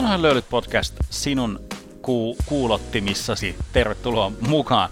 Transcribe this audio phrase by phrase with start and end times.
[0.00, 1.60] NHL löylyt podcast sinun
[2.02, 3.56] ku- kuulottimissasi.
[3.72, 4.90] Tervetuloa mukaan.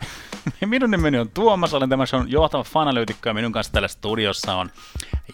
[0.66, 4.70] Minun nimeni on Tuomas, olen tämä on johtava fanalyytikko ja minun kanssa täällä studiossa on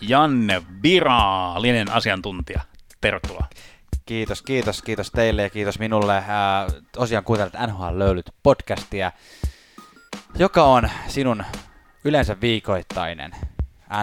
[0.00, 2.60] Janne Viraalinen asiantuntija.
[3.00, 3.46] Tervetuloa.
[4.06, 6.24] Kiitos, kiitos, kiitos teille ja kiitos minulle.
[6.28, 9.12] Ää, tosiaan kuuntelet NHL löylyt podcastia,
[10.38, 11.44] joka on sinun
[12.04, 13.32] yleensä viikoittainen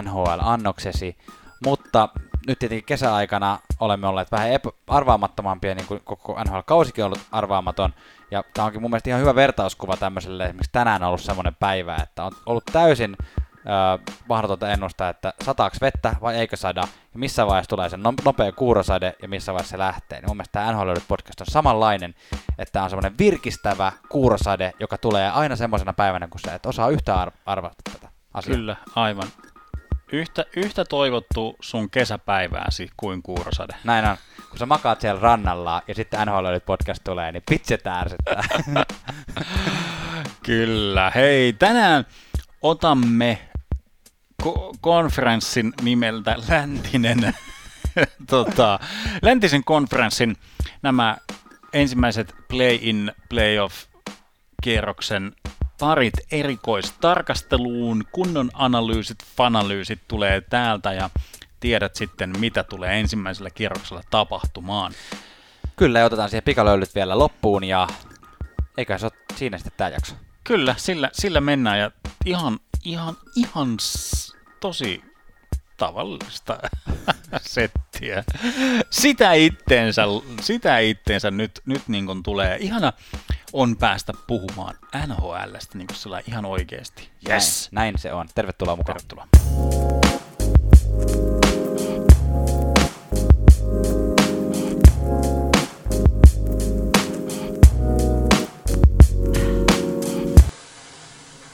[0.02, 1.16] NHL-annoksesi,
[1.64, 2.08] mutta
[2.46, 7.94] nyt tietenkin kesäaikana olemme olleet vähän epä- arvaamattomampia, niin kuin koko NHL-kausikin on ollut arvaamaton,
[8.30, 11.96] ja tämä onkin mun mielestä ihan hyvä vertauskuva tämmöiselle, esimerkiksi tänään on ollut semmoinen päivä,
[11.96, 16.80] että on ollut täysin äh, mahdotonta ennustaa, että sataako vettä vai eikö sada,
[17.12, 20.20] ja missä vaiheessa tulee se no- nopea kuurosade ja missä vaiheessa se lähtee.
[20.20, 22.14] Niin mun mielestä tämä NHL podcast on samanlainen,
[22.58, 26.88] että tämä on semmoinen virkistävä kuurosade, joka tulee aina semmoisena päivänä, kun sä et osaa
[26.88, 28.56] yhtään ar- arvata tätä asiaa.
[28.56, 29.28] Kyllä, aivan.
[30.12, 33.74] Yhtä, yhtä toivottu sun kesäpäivääsi kuin kuurosade.
[33.84, 34.16] Näin on.
[34.48, 38.42] Kun sä makaat siellä rannalla ja sitten NHL podcast tulee, niin pitset ärsyttää.
[40.46, 41.12] Kyllä.
[41.14, 42.06] Hei, tänään
[42.62, 43.38] otamme
[44.42, 47.18] ko- konferenssin nimeltä Läntinen,
[48.30, 48.78] tota,
[49.22, 50.36] Läntisen konferenssin
[50.82, 51.16] nämä
[51.72, 55.32] ensimmäiset play-in, playoff-kierroksen
[55.78, 61.10] parit erikoistarkasteluun, kunnon analyysit, fanalyysit tulee täältä ja
[61.60, 64.92] tiedät sitten, mitä tulee ensimmäisellä kierroksella tapahtumaan.
[65.76, 67.88] Kyllä, ja otetaan siihen pikalöylyt vielä loppuun ja
[68.76, 70.14] eikä se ole siinä sitten tämä jakso.
[70.44, 71.90] Kyllä, sillä, sillä mennään ja
[72.24, 73.76] ihan, ihan, ihan
[74.60, 75.02] tosi
[75.76, 76.58] tavallista
[77.40, 78.24] settiä.
[78.90, 80.02] Sitä itteensä,
[80.40, 82.56] sitä itteensä nyt, nyt niin kuin tulee.
[82.60, 82.92] Ihana
[83.52, 84.74] on päästä puhumaan
[85.06, 87.08] NHLstä niin kuin sillä ihan oikeasti.
[87.28, 87.68] Yes.
[87.72, 88.28] Näin, näin se on.
[88.34, 88.96] Tervetuloa mukaan.
[88.96, 89.26] Tervetuloa.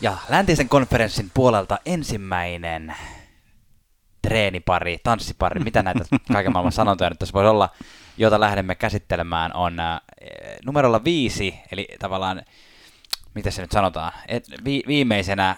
[0.01, 2.95] Ja läntisen konferenssin puolelta ensimmäinen
[4.23, 7.69] treenipari, tanssipari, mitä näitä kaiken maailman sanontoja nyt tässä voisi olla,
[8.17, 10.01] jota lähdemme käsittelemään, on äh,
[10.65, 12.43] numerolla viisi, eli tavallaan,
[13.35, 15.57] mitä se nyt sanotaan, et, vi, viimeisenä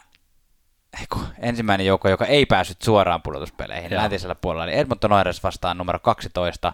[1.01, 4.03] eiku, ensimmäinen joukko, joka ei päässyt suoraan pudotuspeleihin Joo.
[4.03, 6.73] läntisellä puolella, eli Edmonton Oilers vastaan numero 12,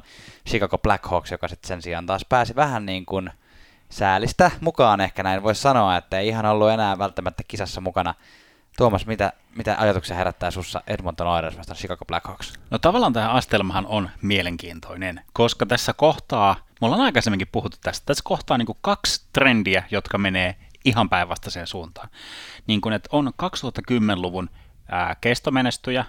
[0.48, 3.31] Chicago Blackhawks, joka sitten sen sijaan taas pääsi vähän niin kuin
[3.91, 8.14] säälistä mukaan ehkä näin voisi sanoa, että ei ihan ollut enää välttämättä kisassa mukana.
[8.76, 12.53] Tuomas, mitä, mitä ajatuksia herättää sussa Edmonton Oilers vastaan Chicago Blackhawks?
[12.70, 18.22] No tavallaan tämä astelmahan on mielenkiintoinen, koska tässä kohtaa, me ollaan aikaisemminkin puhuttu tästä, tässä
[18.25, 22.09] kohtaa niin kaksi trendiä, jotka menee ihan päinvastaiseen suuntaan.
[22.66, 24.50] Niin kuin, että on 2010-luvun
[24.88, 26.04] ää, kestomenestyjä,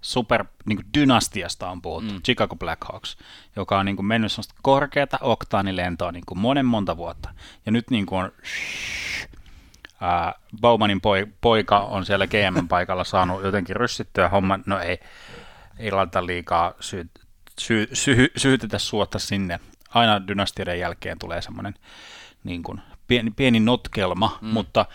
[0.00, 2.22] super niin kuin dynastiasta on puhuttu, mm.
[2.22, 3.16] Chicago Blackhawks,
[3.56, 7.28] joka on niin kuin mennyt semmoista korkeata oktaanilentoa niin kuin monen monta vuotta.
[7.66, 8.32] Ja nyt niin kuin on
[10.00, 14.98] ää, Bowmanin poi, poika on siellä GM-paikalla saanut jotenkin ryssittyä homman, no ei,
[15.78, 17.10] ei laita liikaa sy,
[17.58, 19.60] sy, sy, syytetä suotta sinne.
[19.96, 21.74] Aina dynastioiden jälkeen tulee semmoinen
[22.44, 24.48] niin kuin pieni, pieni notkelma, mm.
[24.48, 24.86] mutta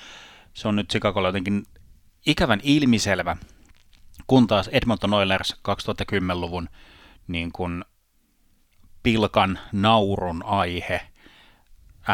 [0.54, 1.64] se on nyt Chicagolla jotenkin
[2.26, 3.38] ikävän ilmiselvä,
[4.28, 6.70] kun taas Edmonton Oilers 2010-luvun
[7.28, 7.86] niin kuin
[9.04, 11.02] pilkan naurun aihe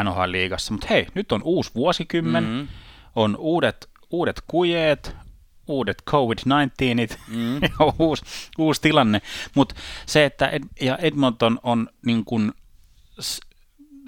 [0.03, 0.71] NHL-liigassa.
[0.71, 2.67] Mutta hei, nyt on uusi vuosikymmen, mm-hmm.
[3.15, 5.15] on uudet, uudet kujeet,
[5.67, 7.59] uudet COVID-19 mm.
[7.99, 8.25] uusi,
[8.57, 9.21] uusi tilanne.
[9.55, 9.75] Mutta
[10.05, 12.53] se, että Ed, ja Edmonton on niin kuin,
[13.22, 13.39] s-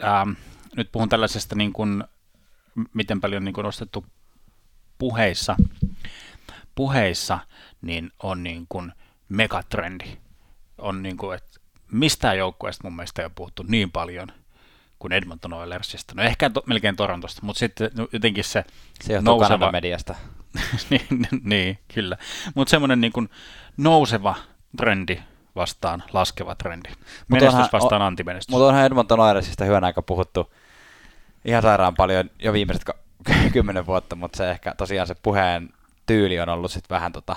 [0.03, 0.31] ähm,
[0.75, 2.03] nyt puhun tällaisesta niin kuin,
[2.93, 4.05] miten paljon niin kuin nostettu
[4.97, 5.55] puheissa,
[6.75, 7.39] puheissa,
[7.81, 8.91] niin on niin kuin
[9.29, 10.17] megatrendi.
[10.77, 11.59] On niin kuin, että
[11.91, 14.31] mistään joukkueesta mun mielestä ei ole puhuttu niin paljon
[14.99, 16.13] kuin Edmonton Oilersista.
[16.15, 18.65] No ehkä to, melkein Torontosta, mutta sitten no, jotenkin se
[19.01, 20.15] Se johtuu nouseva, mediasta.
[20.89, 21.07] niin,
[21.43, 22.17] niin, kyllä.
[22.55, 23.29] Mutta semmoinen niin kuin
[23.77, 24.35] nouseva
[24.77, 25.19] trendi
[25.55, 26.89] vastaan laskeva trendi.
[27.27, 28.49] Menestys onhan- vastaan antimenestys.
[28.49, 30.53] Mutta onhan Edmonton Oilersista hyvän aika puhuttu
[31.45, 32.83] ihan sairaan paljon jo viimeiset
[33.53, 35.69] kymmenen vuotta, mutta se ehkä tosiaan se puheen
[36.05, 37.35] tyyli on ollut sitten vähän tota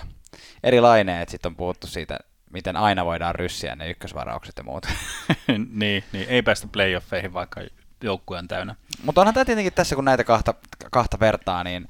[0.63, 2.19] erilainen, että sitten on puhuttu siitä,
[2.51, 4.87] miten aina voidaan ryssiä ne ykkösvaraukset ja muut.
[5.49, 7.61] niin, niin, ei päästä playoffeihin, vaikka
[8.03, 8.75] joukkue on täynnä.
[9.05, 10.55] Mutta onhan tämä tietenkin tässä, kun näitä kahta,
[10.91, 11.89] kahta vertaa, niin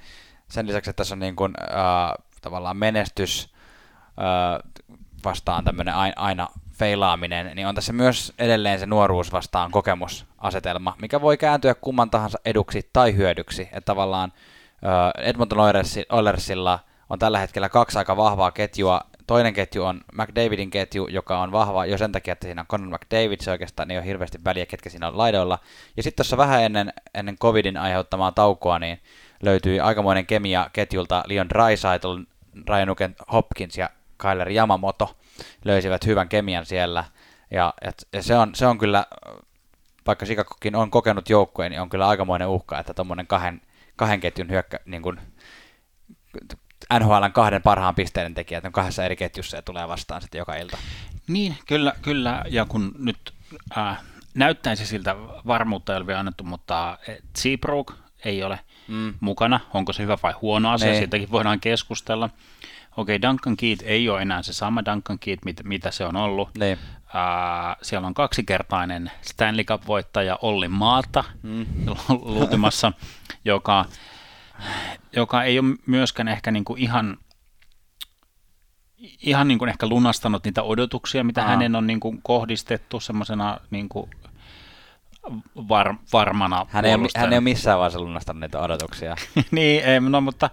[0.48, 3.52] sen lisäksi, että tässä on niin kuin, äh, tavallaan menestys
[4.06, 4.72] äh,
[5.24, 11.36] vastaan tämmöinen aina, feilaaminen, niin on tässä myös edelleen se nuoruus vastaan kokemusasetelma, mikä voi
[11.36, 13.62] kääntyä kumman tahansa eduksi tai hyödyksi.
[13.62, 14.32] Että tavallaan
[15.19, 16.78] Edmonton Oilersi- Oilersilla
[17.10, 21.86] on tällä hetkellä kaksi aika vahvaa ketjua toinen ketju on McDavidin ketju, joka on vahva
[21.86, 24.90] jo sen takia, että siinä on Conor McDavid, se oikeastaan ei ole hirveästi väliä, ketkä
[24.90, 25.58] siinä on laidoilla.
[25.96, 29.00] Ja sitten tuossa vähän ennen, ennen covidin aiheuttamaa taukoa, niin
[29.42, 32.19] löytyi aikamoinen kemia ketjulta Leon Draisaitl,
[32.69, 33.90] Ryan Nuken Hopkins ja
[34.22, 35.16] Kyler Yamamoto
[35.64, 37.04] löysivät hyvän kemian siellä.
[37.50, 39.06] Ja, et, ja se, on, se on kyllä,
[40.06, 43.60] vaikka Sikakokin on kokenut joukkueen, niin on kyllä aikamoinen uhka, että tuommoinen kahden,
[43.96, 45.20] kahden ketjun hyökkä, niin kuin,
[46.98, 50.78] NHLn kahden parhaan pisteiden tekijät on kahdessa eri ketjussa ja tulee vastaan sitten joka ilta.
[51.28, 52.44] Niin, kyllä, kyllä.
[52.48, 53.34] Ja kun nyt
[53.78, 53.98] äh,
[54.34, 55.16] näyttäisi siltä,
[55.46, 56.98] varmuutta ei ole vielä annettu, mutta
[57.36, 59.14] Seabrook ei ole mm.
[59.20, 59.60] mukana.
[59.74, 60.86] Onko se hyvä vai huono asia?
[60.86, 60.92] Ne.
[60.92, 61.00] Niin.
[61.00, 62.30] Siitäkin voidaan keskustella.
[62.97, 66.17] Okei, okay, Duncan Keat ei ole enää se sama Duncan Keat, mit, mitä se on
[66.17, 66.50] ollut.
[66.59, 66.73] Ne.
[66.73, 71.67] Uh, siellä on kaksikertainen Stanley Cup-voittaja Olli Maata mm.
[72.09, 72.93] luutimassa,
[73.44, 73.85] joka,
[75.17, 77.19] joka ei ole myöskään ehkä niinku ihan
[79.23, 81.50] ihan niin kuin ehkä lunastanut niitä odotuksia, mitä Aha.
[81.50, 84.11] hänen on niin kuin kohdistettu semmoisena niin kuin
[85.69, 89.17] var, varmana hän ei, hän ei ole missään vaiheessa lunastanut niitä odotuksia.
[89.50, 90.50] niin, ei, no, mutta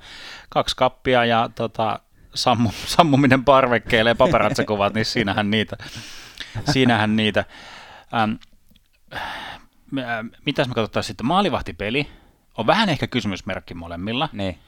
[0.50, 2.00] kaksi kappia ja tota,
[2.36, 5.78] sammu, sammuminen parvekkeelle ja paparatsekuvat, niin siinähän niitä.
[6.72, 7.46] Siinähän niitä.
[8.14, 8.32] Ähm,
[9.98, 11.26] äh, mitäs me katsotaan sitten?
[11.26, 12.08] Maalivahtipeli
[12.58, 14.30] on vähän ehkä kysymysmerkki molemmilla.
[14.34, 14.60] Niin.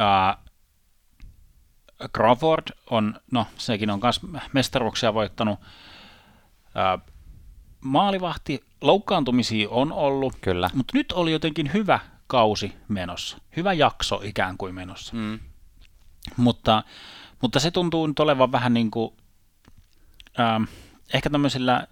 [0.00, 0.36] Äh,
[2.16, 4.20] Crawford on, no sekin on myös
[4.52, 5.60] mestaruuksia voittanut.
[6.76, 7.14] Äh,
[7.80, 10.70] maalivahti, loukkaantumisia on ollut, Kyllä.
[10.74, 13.38] mutta nyt oli jotenkin hyvä kausi menossa.
[13.56, 15.16] Hyvä jakso ikään kuin menossa.
[15.16, 15.38] Mm.
[16.36, 16.82] Mutta,
[17.42, 19.14] mutta se tuntuu nyt olevan vähän niin kuin,
[20.40, 20.68] äh,
[21.14, 21.86] ehkä tämmöisillä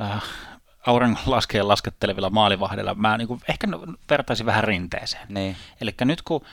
[0.00, 0.22] äh,
[0.86, 3.68] auringon laskeen laskettelevilla maalivahdilla, mä niin kuin ehkä
[4.10, 5.26] vertaisin vähän rinteeseen.
[5.28, 5.56] Niin.
[5.80, 6.44] Eli nyt kun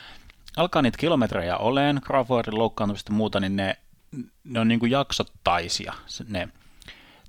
[0.56, 3.76] alkaa niitä kilometrejä oleen, Crawfordin loukkaantumista ja muuta, niin ne,
[4.44, 5.94] ne on niin kuin jaksottaisia.
[6.28, 6.48] Ne,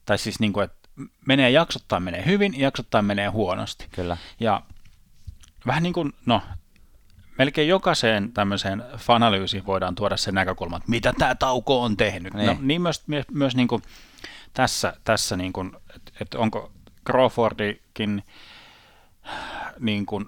[0.06, 0.90] tai siis niin kuin, että
[1.26, 3.88] menee jaksottain menee hyvin, jaksottain menee huonosti.
[3.92, 4.18] Kyllä.
[4.40, 4.62] Ja
[5.66, 6.42] vähän niin kuin, no
[7.38, 12.34] melkein jokaiseen tämmöiseen fanalyysiin voidaan tuoda se näkökulma, että mitä tämä tauko on tehnyt.
[12.34, 13.82] Niin, no, niin myös, myös, myös niin kuin
[14.54, 16.72] tässä, tässä niin kuin, että, että onko
[17.08, 18.24] Crawfordikin,
[19.80, 20.26] niin kuin,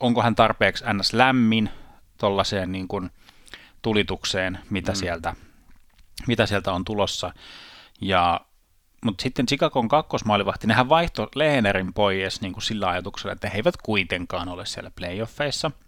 [0.00, 1.12] onko hän tarpeeksi ns.
[1.12, 1.70] lämmin
[2.18, 3.10] tuollaiseen niin kuin
[3.82, 4.96] tulitukseen, mitä, mm.
[4.96, 5.34] sieltä,
[6.26, 7.32] mitä sieltä on tulossa.
[8.00, 8.40] Ja
[9.04, 13.76] mutta sitten Chicagon kakkosmaalivahti, nehän vaihto Lehnerin pois niin kuin sillä ajatuksella, että he eivät
[13.76, 15.70] kuitenkaan ole siellä playoffeissa–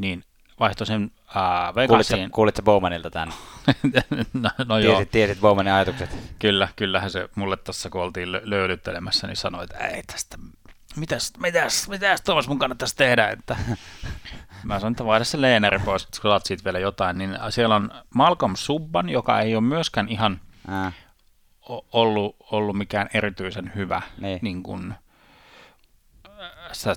[0.00, 0.24] niin
[0.60, 2.30] vaihtoi sen ää, Vegasiin.
[2.30, 3.34] Kuulitko, Bowmanilta tämän?
[4.32, 4.94] no, no joo.
[4.94, 6.16] Tiesit, tiesit Bowmanin ajatukset?
[6.38, 10.38] Kyllä, kyllähän se mulle tuossa, kun oltiin löydyttelemässä, niin sanoi, että ei tästä,
[10.96, 13.56] mitäs, mitäs, mitäs Tuomas mun kannattaisi tehdä, että
[14.64, 17.90] mä sanoin, että vaihda se Leeneri pois, että kun siitä vielä jotain, niin siellä on
[18.14, 20.92] Malcolm Subban, joka ei ole myöskään ihan Ää.
[21.92, 24.38] ollut, ollut mikään erityisen hyvä niin.
[24.42, 24.94] Niin kuin,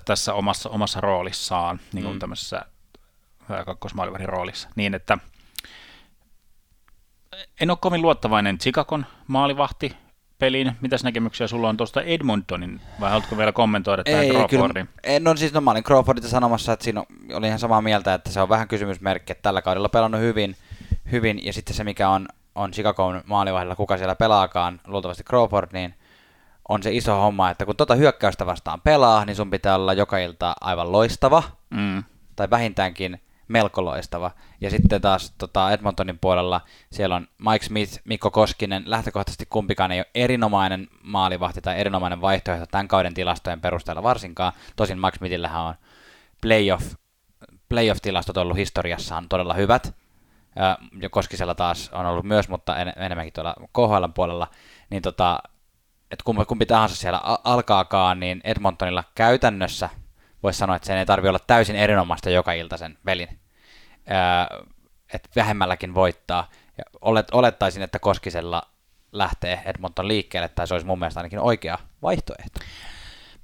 [0.05, 2.19] tässä omassa, omassa roolissaan, niin kuin mm.
[2.19, 2.65] tämmöisessä
[3.65, 4.69] kakkosmaalivahdin roolissa.
[4.75, 5.17] Niin, että
[7.61, 9.97] en ole kovin luottavainen Chicagon maalivahti
[10.39, 10.71] peliin.
[10.81, 14.87] Mitäs näkemyksiä sulla on tuosta Edmontonin, vai haluatko vielä kommentoida tämän Ei, Crawfordin?
[14.87, 17.03] Kyllä, en on siis, no mä olin Crawfordita sanomassa, että siinä
[17.33, 20.55] oli ihan samaa mieltä, että se on vähän kysymysmerkki, että tällä kaudella pelannut hyvin,
[21.11, 25.95] hyvin ja sitten se mikä on, on Chicagon maalivahdilla, kuka siellä pelaakaan, luultavasti Crawford, niin
[26.69, 30.17] on se iso homma, että kun tota hyökkäystä vastaan pelaa, niin sun pitää olla joka
[30.17, 32.03] ilta aivan loistava, mm.
[32.35, 33.21] tai vähintäänkin
[33.51, 34.31] melko loistava.
[34.61, 39.99] Ja sitten taas tota Edmontonin puolella siellä on Mike Smith, Mikko Koskinen, lähtökohtaisesti kumpikaan ei
[39.99, 44.53] ole erinomainen maalivahti tai erinomainen vaihtoehto tämän kauden tilastojen perusteella varsinkaan.
[44.75, 45.75] Tosin Mike Smithillähän on
[46.41, 46.93] playoff,
[47.69, 49.95] playoff-tilastot ollut historiassaan todella hyvät.
[51.01, 54.47] Ja Koskisella taas on ollut myös, mutta en, enemmänkin tuolla KHL puolella.
[54.89, 55.39] Niin tota,
[56.11, 59.89] että kumpi, kumpi tahansa siellä alkaakaan, niin Edmontonilla käytännössä
[60.43, 63.39] voisi sanoa, että sen ei tarvi olla täysin erinomaista joka ilta sen velin
[65.13, 66.49] että vähemmälläkin voittaa.
[66.77, 68.61] Ja olet, olettaisin, että Koskisella
[69.11, 72.59] lähtee Edmonton liikkeelle, tai se olisi mun mielestä ainakin oikea vaihtoehto.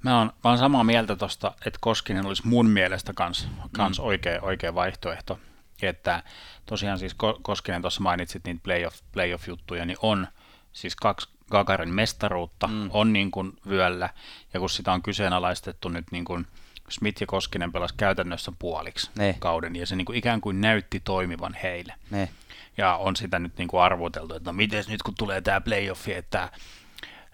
[0.04, 4.04] Mä oon, mä oon samaa mieltä tuosta, että Koskinen olisi mun mielestä kans, kans mm.
[4.04, 5.38] oikea, oikea vaihtoehto.
[5.82, 6.22] Että
[6.66, 10.26] tosiaan siis Koskinen tuossa mainitsit niitä playoff, playoff-juttuja, niin on
[10.72, 12.90] siis kaksi Gagarin mestaruutta mm.
[12.92, 14.08] on niin kuin vyöllä,
[14.54, 16.46] ja kun sitä on kyseenalaistettu nyt niin kuin
[16.88, 19.36] Smith ja Koskinen pelasi käytännössä puoliksi ne.
[19.38, 21.94] kauden, ja se niin kuin ikään kuin näytti toimivan heille.
[22.10, 22.28] Ne.
[22.76, 26.14] Ja on sitä nyt niin kuin arvoteltu, että no miten nyt kun tulee tämä playoffi,
[26.14, 26.48] että,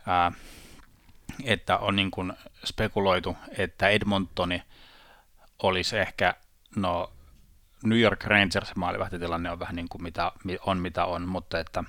[0.07, 0.33] ää,
[1.45, 2.33] että on niin kuin
[2.65, 4.63] spekuloitu, että Edmontoni
[5.63, 6.35] olisi ehkä
[6.77, 7.13] no
[7.85, 10.33] New York Rangers maalivahtitilanne on vähän niin kuin mitä
[10.67, 11.85] on, mitä on, mutta että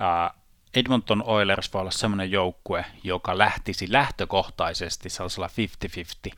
[0.00, 0.34] ää,
[0.74, 5.48] Edmonton Oilers voi olla sellainen joukkue, joka lähtisi lähtökohtaisesti sellaisella
[6.30, 6.34] 50-50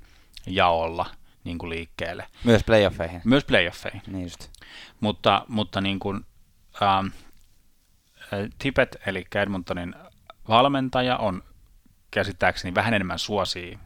[0.46, 1.06] jaolla
[1.44, 2.26] niin kuin liikkeelle.
[2.44, 3.20] Myös playoffeihin.
[3.24, 4.02] Myös playoffeihin.
[4.06, 4.50] Niin just.
[5.00, 6.26] Mutta, mutta niin kuin,
[6.82, 7.06] ähm,
[8.58, 9.94] Tippett, eli Edmontonin
[10.48, 11.42] valmentaja, on
[12.10, 13.78] käsittääkseni vähän enemmän suosii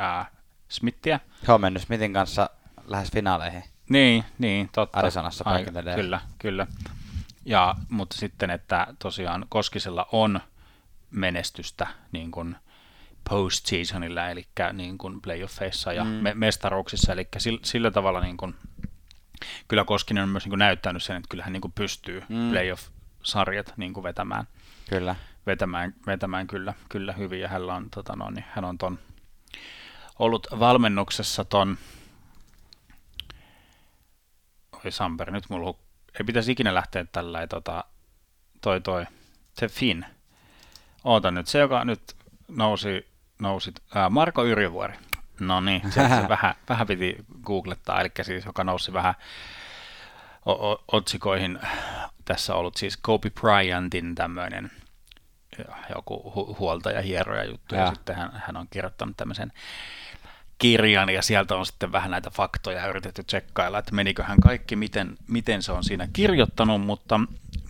[0.00, 0.30] äh,
[0.68, 1.20] Smithia.
[1.48, 2.50] He on mennyt Smithin kanssa
[2.86, 3.64] lähes finaaleihin.
[3.88, 4.98] Niin, niin, totta.
[4.98, 5.64] Arizonassa Ai,
[5.94, 6.66] Kyllä, kyllä.
[7.44, 10.40] Ja, mutta sitten, että tosiaan Koskisella on
[11.10, 12.56] menestystä niin kuin
[13.28, 16.10] postseasonilla, eli niin kuin playoffeissa ja mm.
[16.10, 18.54] me- mestaruuksissa, eli sillä, sillä tavalla niin kuin,
[19.68, 22.50] kyllä Koskinen on myös niin kuin näyttänyt sen, että kyllä hän niin kuin pystyy mm.
[22.50, 24.46] playoff-sarjat niin kuin vetämään.
[24.88, 25.16] Kyllä.
[25.46, 28.98] Vetämään, vetämään kyllä, kyllä hyvin, ja hän on, tota no, niin, hän on ton,
[30.18, 31.78] ollut valmennuksessa ton,
[34.84, 35.68] oi Samper, nyt mulla
[36.18, 37.84] ei pitäisi ikinä lähteä tällä, tota,
[38.60, 39.06] toi toi,
[39.52, 40.04] se Finn.
[41.04, 42.16] Oota nyt, se joka nyt
[42.48, 43.08] nousi,
[43.38, 44.94] nousi ää, Marko Yrjövuori.
[45.40, 49.14] No niin, se, se vähän, vähän piti googlettaa, eli siis joka nousi vähän
[50.46, 51.58] o- o- otsikoihin.
[52.24, 54.70] Tässä ollut siis Kobe Bryantin tämmöinen
[55.94, 59.52] joku hu- huoltaja, hieroja juttu, ja, ja sitten hän, hän on kirjoittanut tämmöisen
[60.58, 65.62] kirjan ja sieltä on sitten vähän näitä faktoja yritetty tsekkailla, että meniköhän kaikki, miten, miten
[65.62, 67.20] se on siinä kirjoittanut, mutta,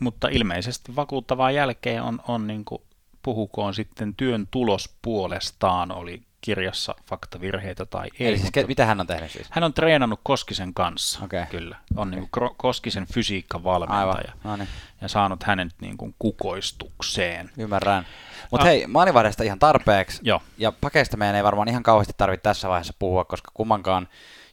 [0.00, 2.83] mutta ilmeisesti vakuuttavaa jälkeen on, on niin kuin,
[3.23, 8.26] puhukoon sitten työn tulos puolestaan, oli kirjassa faktavirheitä tai ei.
[8.26, 9.47] Eli siis mutta mitä hän on tehnyt siis?
[9.50, 11.47] Hän on treenannut Koskisen kanssa, okay.
[11.50, 11.76] kyllä.
[11.97, 12.21] On okay.
[12.21, 14.68] niin kuin Koskisen fysiikkavalmentaja no niin.
[15.00, 17.50] ja saanut hänen niin kuin kukoistukseen.
[17.59, 18.07] Ymmärrän.
[18.50, 18.68] Mutta ah.
[18.68, 20.20] hei, maalivahdesta ihan tarpeeksi.
[20.24, 20.42] Joo.
[20.58, 24.08] Ja pakeista meidän ei varmaan ihan kauheasti tarvitse tässä vaiheessa puhua, koska kummankaan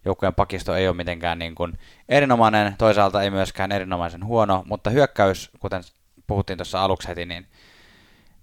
[0.06, 5.50] joukkueen pakisto ei ole mitenkään niin kuin erinomainen, toisaalta ei myöskään erinomaisen huono, mutta hyökkäys,
[5.60, 5.84] kuten
[6.28, 7.48] puhuttiin tuossa aluksi heti, niin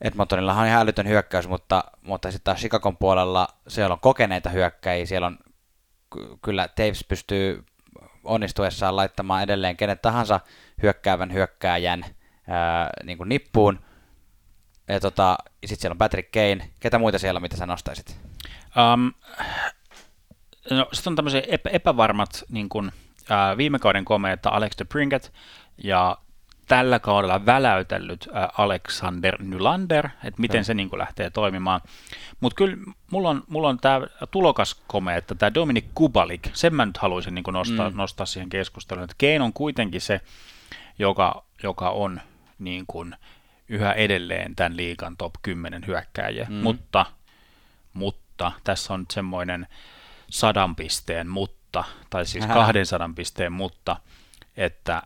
[0.01, 5.07] Edmontonilla on ihan älytön hyökkäys, mutta, mutta sitten taas Chicagon puolella siellä on kokeneita hyökkäjiä,
[5.07, 5.39] siellä on
[6.43, 7.65] kyllä Taves pystyy
[8.25, 10.41] onnistuessaan laittamaan edelleen kenet tahansa
[10.83, 12.05] hyökkäävän hyökkääjän
[12.49, 13.79] ää, niin kuin nippuun.
[14.89, 16.71] Ja tota, sitten siellä on Patrick Kane.
[16.81, 18.21] Ketä muita siellä on, mitä sä nostaisit?
[18.95, 19.13] Um,
[20.71, 22.93] no, sitten on tämmöisiä epä, epävarmat niin kuin,
[23.31, 25.33] ää, viime kauden komeita Alex de Pringet
[25.85, 26.19] ja
[26.67, 30.65] tällä kaudella väläytellyt äh, Alexander Nylander, että miten okay.
[30.65, 31.81] se niin lähtee toimimaan.
[32.41, 32.77] Mutta kyllä
[33.11, 34.83] mulla on, mulla on tämä tulokas
[35.17, 37.97] että tämä Dominic Kubalik, sen mä nyt haluaisin niin nostaa, mm.
[37.97, 40.21] nostaa siihen keskusteluun, että Kein on kuitenkin se,
[40.99, 42.21] joka, joka on
[42.59, 43.17] niin kuin
[43.69, 46.55] yhä edelleen tämän liikan top 10 hyökkääjä, mm.
[46.55, 47.07] mutta,
[47.93, 49.67] mutta tässä on nyt semmoinen
[50.31, 53.97] sadan pisteen mutta, tai siis 200 pisteen mutta,
[54.57, 55.03] että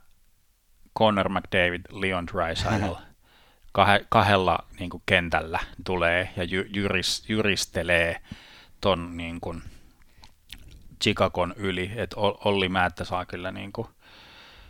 [0.99, 2.93] Connor McDavid, Leon Draisaitl
[3.79, 8.21] kah- kahdella niin kuin kentällä tulee ja jy- jyris, jyristelee
[8.81, 9.63] ton niin kuin
[11.03, 13.89] Chicagon yli, että Olli Määttä saa kyllä niin kuin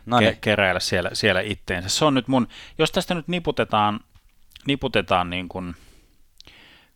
[0.07, 0.33] no niin.
[0.33, 1.89] ke- keräillä siellä, siellä itteensä.
[1.89, 2.49] Se on nyt mun,
[2.79, 4.01] jos tästä nyt niputetaan,
[4.67, 5.75] niputetaan niin kuin,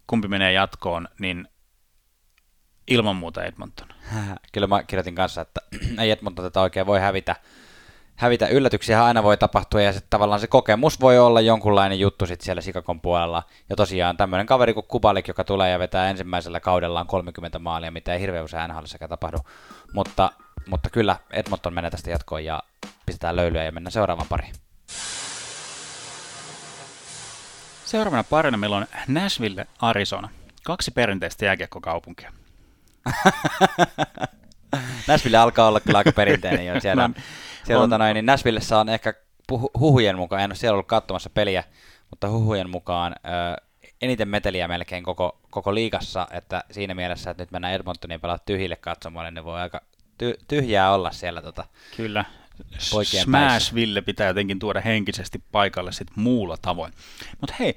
[0.06, 1.48] kumpi menee jatkoon, niin
[2.88, 3.88] ilman muuta Edmonton.
[4.52, 5.60] Kyllä mä kirjoitin kanssa, että
[6.02, 7.36] ei Edmonton tätä oikein voi hävitä
[8.20, 8.46] hävitä.
[8.46, 12.62] Yllätyksiä aina voi tapahtua ja sitten tavallaan se kokemus voi olla jonkunlainen juttu sitten siellä
[12.62, 13.42] Sikakon puolella.
[13.70, 18.14] Ja tosiaan tämmöinen kaveri kuin Kubalik, joka tulee ja vetää ensimmäisellä kaudellaan 30 maalia, mitä
[18.14, 19.38] ei hirveän usein nhl tapahdu.
[19.92, 20.30] Mutta,
[20.66, 22.62] mutta kyllä Edmonton menee tästä jatkoon ja
[23.06, 24.54] pistetään löylyä ja mennään seuraavaan pariin.
[27.84, 30.28] Seuraavana parina meillä on Nashville, Arizona.
[30.64, 32.32] Kaksi perinteistä jääkiekkokaupunkia.
[35.08, 36.80] Nashville alkaa olla kyllä aika perinteinen jo.
[36.80, 37.10] Siellä,
[37.64, 37.90] siellä on.
[37.90, 39.14] Tota noin, niin Nashvillessä on ehkä
[39.78, 41.64] huhujen mukaan, en ole siellä ollut katsomassa peliä,
[42.10, 43.62] mutta huhujen mukaan ö,
[44.02, 48.76] eniten meteliä melkein koko, koko liigassa, että siinä mielessä, että nyt mennään Edmontoniin pelaa tyhjille
[48.76, 49.82] katsomaan, niin voi aika
[50.22, 51.64] ty- tyhjää olla siellä tota,
[51.96, 52.24] Kyllä.
[52.78, 56.92] Smashville pitää jotenkin tuoda henkisesti paikalle sit muulla tavoin.
[57.40, 57.76] Mutta hei,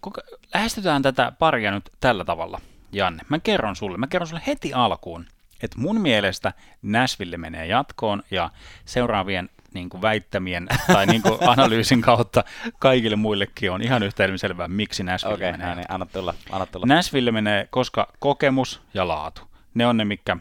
[0.00, 0.22] kuka,
[0.54, 2.60] lähestytään tätä paria nyt tällä tavalla,
[2.92, 3.22] Janne.
[3.28, 5.26] Mä kerron sulle, mä kerron sulle heti alkuun,
[5.62, 6.52] että mun mielestä
[6.82, 8.50] Nashville menee jatkoon ja
[8.84, 12.44] seuraavien niin kuin väittämien tai niin kuin analyysin kautta
[12.78, 15.68] kaikille muillekin on ihan yhtä selvää, miksi Nashville okay, menee.
[15.68, 16.86] No niin, anna tulla, anna tulla.
[16.86, 19.42] Nashville menee, koska kokemus ja laatu.
[19.74, 20.36] Ne on ne, mikä,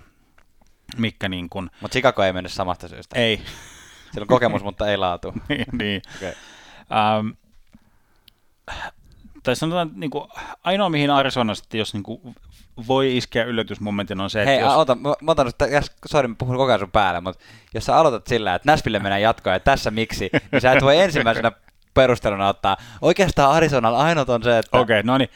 [0.98, 1.70] mikä niin kuin...
[1.82, 3.20] Mutta Chicago ei mennyt samasta syystä.
[3.20, 3.42] Ei.
[4.12, 5.34] Sillä on kokemus, mutta ei laatu.
[5.50, 6.02] niin, niin.
[6.18, 6.34] Okay.
[7.20, 7.36] Um,
[9.44, 10.30] tai sanotaan, niin kuin,
[10.64, 12.36] ainoa mihin Arizona sitten, jos niin kuin
[12.88, 14.74] voi iskeä yllätysmomentin on se, että Hei, jos...
[14.74, 15.56] ota, mä, mä otan nyt,
[16.06, 19.20] sorry, mä puhun koko ajan sun päälle, mutta jos sä aloitat sillä, että Nashville menee
[19.20, 21.52] jatkoon ja tässä miksi, niin sä et voi ensimmäisenä
[21.98, 22.78] perusteluna ottaa.
[23.02, 24.78] Oikeastaan Arizonalla ainut on se, että...
[24.78, 25.30] Okei, okay, no niin,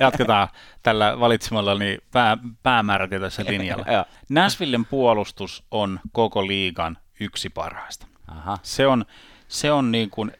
[0.00, 0.48] jatketaan
[0.82, 3.86] tällä valitsemalla niin pää, päämäärätietoisessa linjalla.
[4.28, 8.06] Nashvillen puolustus on koko liigan yksi parhaista.
[8.28, 8.58] Aha.
[8.62, 9.04] Se on,
[9.48, 10.32] se on niin kuin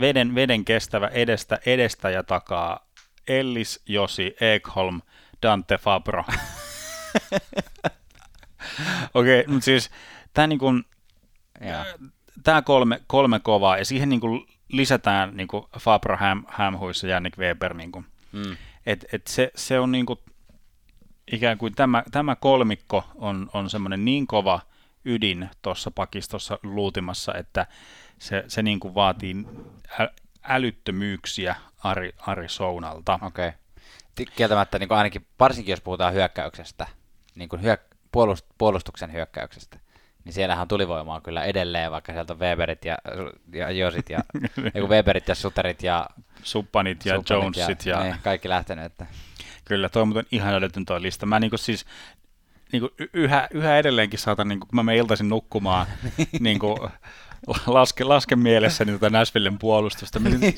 [0.00, 2.86] veden, veden kestävä edestä, edestä ja takaa
[3.28, 5.00] Ellis, Josi, Ekholm,
[5.42, 6.24] Dante Fabro.
[9.14, 9.90] Okei, okay, mutta siis
[10.34, 10.84] tämä niin kuin,
[12.46, 17.08] tämä kolme, kolme kovaa, ja siihen niin kuin lisätään niin kuin Fabro Ham, Hamhuis ja
[17.08, 17.74] Jannik Weber.
[17.74, 18.06] Niin kuin.
[18.32, 18.56] Mm.
[18.86, 20.18] Et, et se, se on niin kuin,
[21.32, 24.60] ikään kuin tämä, tämä kolmikko on, on semmoinen niin kova
[25.04, 27.66] ydin tuossa pakistossa luutimassa, että
[28.18, 29.36] se, se niin kuin vaatii
[30.42, 33.18] älyttömyyksiä Ari, Arizonalta.
[33.22, 33.48] Okei.
[33.48, 34.26] Okay.
[34.36, 36.86] Kieltämättä niin kuin ainakin, varsinkin jos puhutaan hyökkäyksestä,
[37.34, 37.80] niin kuin hyök,
[38.12, 39.78] puolust, puolustuksen hyökkäyksestä,
[40.26, 42.98] niin siellähän on tulivoimaa kyllä edelleen, vaikka sieltä on Weberit ja,
[43.52, 44.18] ja Josit ja
[44.74, 46.06] niin Weberit ja Suterit ja
[46.42, 47.86] Suppanit ja Suppanit Jonesit.
[47.86, 48.02] Ja, ja...
[48.02, 48.84] Niin, kaikki lähtenyt.
[48.84, 49.06] Että...
[49.64, 51.26] Kyllä, toi on muuten ihan älytön toi lista.
[51.26, 51.86] Mä niinku siis
[52.72, 55.86] niinku yhä, yhä edelleenkin saatan, niinku, kun mä menen iltaisin nukkumaan,
[56.40, 56.88] niinku,
[57.66, 60.18] laske, laske mielessäni tätä Näsvillen puolustusta.
[60.18, 60.54] Mitä niin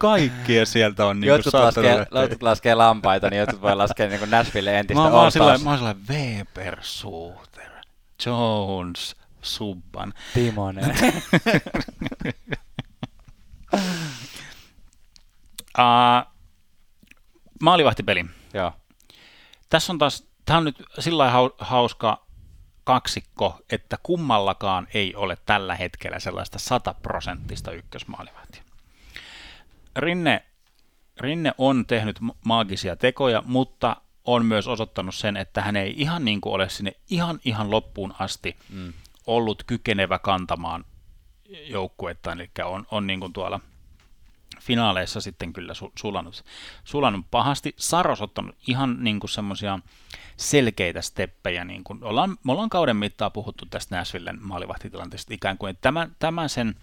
[0.00, 1.20] kaikkia sieltä on?
[1.20, 5.16] Niin jotkut, laskee, jotkut laskee lampaita, niin jotkut voi laskea niin Näsville entistä mä, mä
[5.16, 7.69] oon sillä, Weber, Suter,
[8.26, 10.14] Jones, Subban.
[10.34, 10.90] Timonen.
[15.78, 16.32] uh,
[17.60, 18.24] maalivahtipeli.
[18.54, 18.72] Joo.
[19.70, 22.26] Tässä on taas, tämä on nyt sillä hauska
[22.84, 28.62] kaksikko, että kummallakaan ei ole tällä hetkellä sellaista sataprosenttista ykkösmaalivahtia.
[29.96, 30.44] Rinne,
[31.20, 36.40] Rinne on tehnyt maagisia tekoja, mutta on myös osoittanut sen, että hän ei ihan niin
[36.40, 38.92] kuin ole sinne ihan ihan loppuun asti mm.
[39.26, 40.84] ollut kykenevä kantamaan
[41.66, 43.60] joukkuetta, eli on, on niin kuin tuolla
[44.60, 46.44] finaaleissa sitten kyllä sulanut,
[46.84, 47.74] sulanut pahasti.
[47.76, 49.78] Saros ottanut ihan niin kuin semmoisia
[50.36, 51.64] selkeitä steppejä.
[51.64, 56.16] Niin kuin ollaan, me ollaan kauden mittaan puhuttu tästä Nashvillen maalivahtitilanteesta ikään kuin, että tämän,
[56.18, 56.74] tämän sen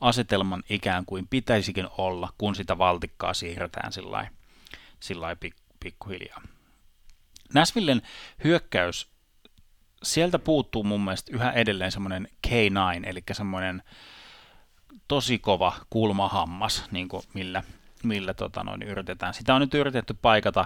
[0.00, 6.42] asetelman ikään kuin pitäisikin olla, kun sitä valtikkaa siirretään sillä lailla pik, pikkuhiljaa.
[7.54, 8.02] Nashvillen
[8.44, 9.12] hyökkäys,
[10.02, 13.82] sieltä puuttuu mun mielestä yhä edelleen semmoinen K9, eli semmoinen
[15.08, 17.62] tosi kova kulmahammas, niin kuin millä,
[18.02, 19.34] millä tota noin, yritetään.
[19.34, 20.64] Sitä on nyt yritetty paikata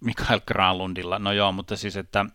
[0.00, 2.26] Mikael Granlundilla, no joo, mutta siis että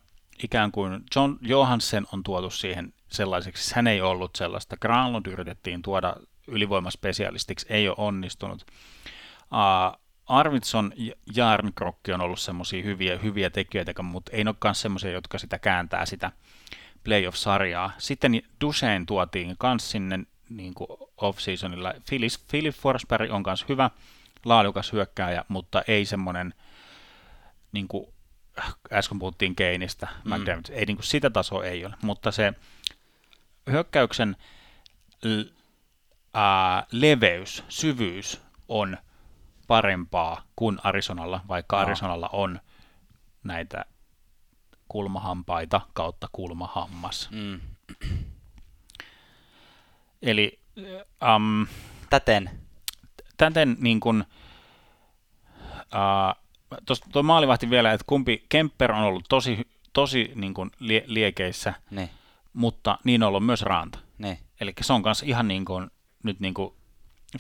[0.44, 4.78] ikään kuin John Johansen on tuotu siihen sellaiseksi, hän ei ollut sellaista.
[4.78, 6.16] Granlund yritettiin tuoda
[6.48, 8.66] ylivoimaspesialistiksi, ei ole onnistunut.
[9.42, 15.12] Uh, Arvidsson ja Jarnkrokki on ollut semmoisia hyviä, hyviä tekijöitä, mutta ei ole myös semmoisia,
[15.12, 16.32] jotka sitä kääntää sitä
[17.04, 17.92] playoff-sarjaa.
[17.98, 20.74] Sitten Dusein tuotiin myös sinne niin
[21.18, 21.94] off-seasonilla.
[22.50, 23.90] Philip Forsberg on myös hyvä,
[24.46, 26.54] laadukas hyökkääjä, mutta ei semmoinen
[27.72, 28.14] niin kuin
[28.92, 30.34] äsken puhuttiin Keinistä, mm.
[30.72, 32.54] Ei niin kuin sitä tasoa ei ole, mutta se
[33.72, 34.36] hyökkäyksen
[36.34, 38.98] ää, leveys, syvyys on
[39.74, 41.82] parempaa kuin Arizonalla, vaikka no.
[41.82, 42.60] Arizonalla on
[43.44, 43.86] näitä
[44.88, 47.30] kulmahampaita kautta kulmahammas.
[47.32, 47.60] Mm.
[50.22, 50.60] Eli
[51.36, 51.68] um,
[52.10, 52.50] täten,
[53.38, 54.24] täten niin kuin,
[55.76, 61.74] uh, tuo maalivahti vielä, että kumpi Kemper on ollut tosi, tosi niin kuin lie, liekeissä,
[61.92, 62.10] ne.
[62.54, 64.00] mutta niin on ollut myös Ranta.
[64.60, 65.92] Eli se on kanssa ihan niin kuin,
[66.24, 66.74] nyt niin kuin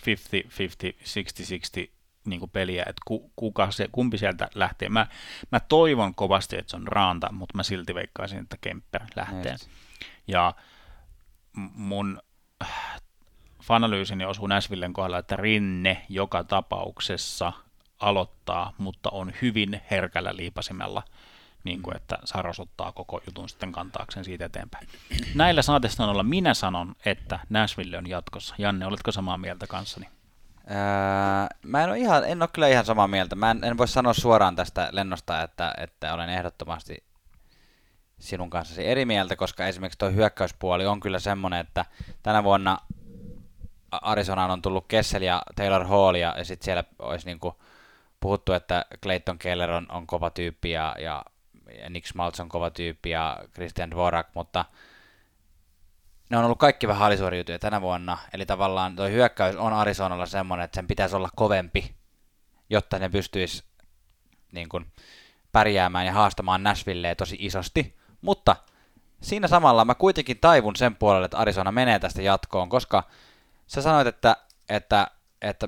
[0.06, 1.93] 50, 50, 60, 60
[2.26, 4.90] niin kuin peliä, että ku, kuka se, kumpi sieltä lähtee.
[4.90, 5.08] Mä,
[5.52, 9.52] mä toivon kovasti, että se on Ranta, mutta mä silti veikkaisin, että Kemper lähtee.
[9.52, 9.70] Yes.
[10.28, 10.54] Ja
[11.76, 12.22] mun
[13.64, 17.54] fanalyysini osuu Näsvillen kohdalla, että Rinne joka tapauksessa
[18.00, 21.04] aloittaa, mutta on hyvin herkällä liipasimella,
[21.64, 24.88] niin kuin että Saros ottaa koko jutun sitten kantaakseen siitä eteenpäin.
[25.36, 28.56] Näillä saatesanoilla minä sanon, että Nashville on jatkossa.
[28.58, 30.08] Janne, oletko samaa mieltä kanssani?
[30.72, 33.36] Öö, mä en ole, ihan, en ole kyllä ihan samaa mieltä.
[33.36, 37.04] Mä en, en voi sanoa suoraan tästä lennosta, että, että olen ehdottomasti
[38.20, 41.86] sinun kanssasi eri mieltä, koska esimerkiksi tuo hyökkäyspuoli on kyllä semmoinen, että
[42.24, 42.78] tänä vuonna
[43.92, 47.56] Arizonaan on tullut Kessel ja Taylor Hall ja, ja sitten siellä olisi niinku
[48.20, 51.26] puhuttu, että Clayton Keller on, on kova tyyppi ja, ja,
[51.90, 54.66] Nick Schmaltz on kova tyyppi ja Christian Dvorak, mutta
[56.34, 60.66] ne on ollut kaikki vähän alisuoriutuja tänä vuonna, eli tavallaan tuo hyökkäys on Arizonalla semmoinen,
[60.66, 61.96] että sen pitäisi olla kovempi,
[62.70, 63.64] jotta ne pystyisi
[64.52, 64.86] niin kuin
[65.52, 68.56] pärjäämään ja haastamaan Nashvilleä tosi isosti, mutta
[69.22, 73.04] siinä samalla mä kuitenkin taivun sen puolelle, että Arizona menee tästä jatkoon, koska
[73.68, 74.38] sä sanoit, että,
[74.70, 75.08] että,
[75.42, 75.68] että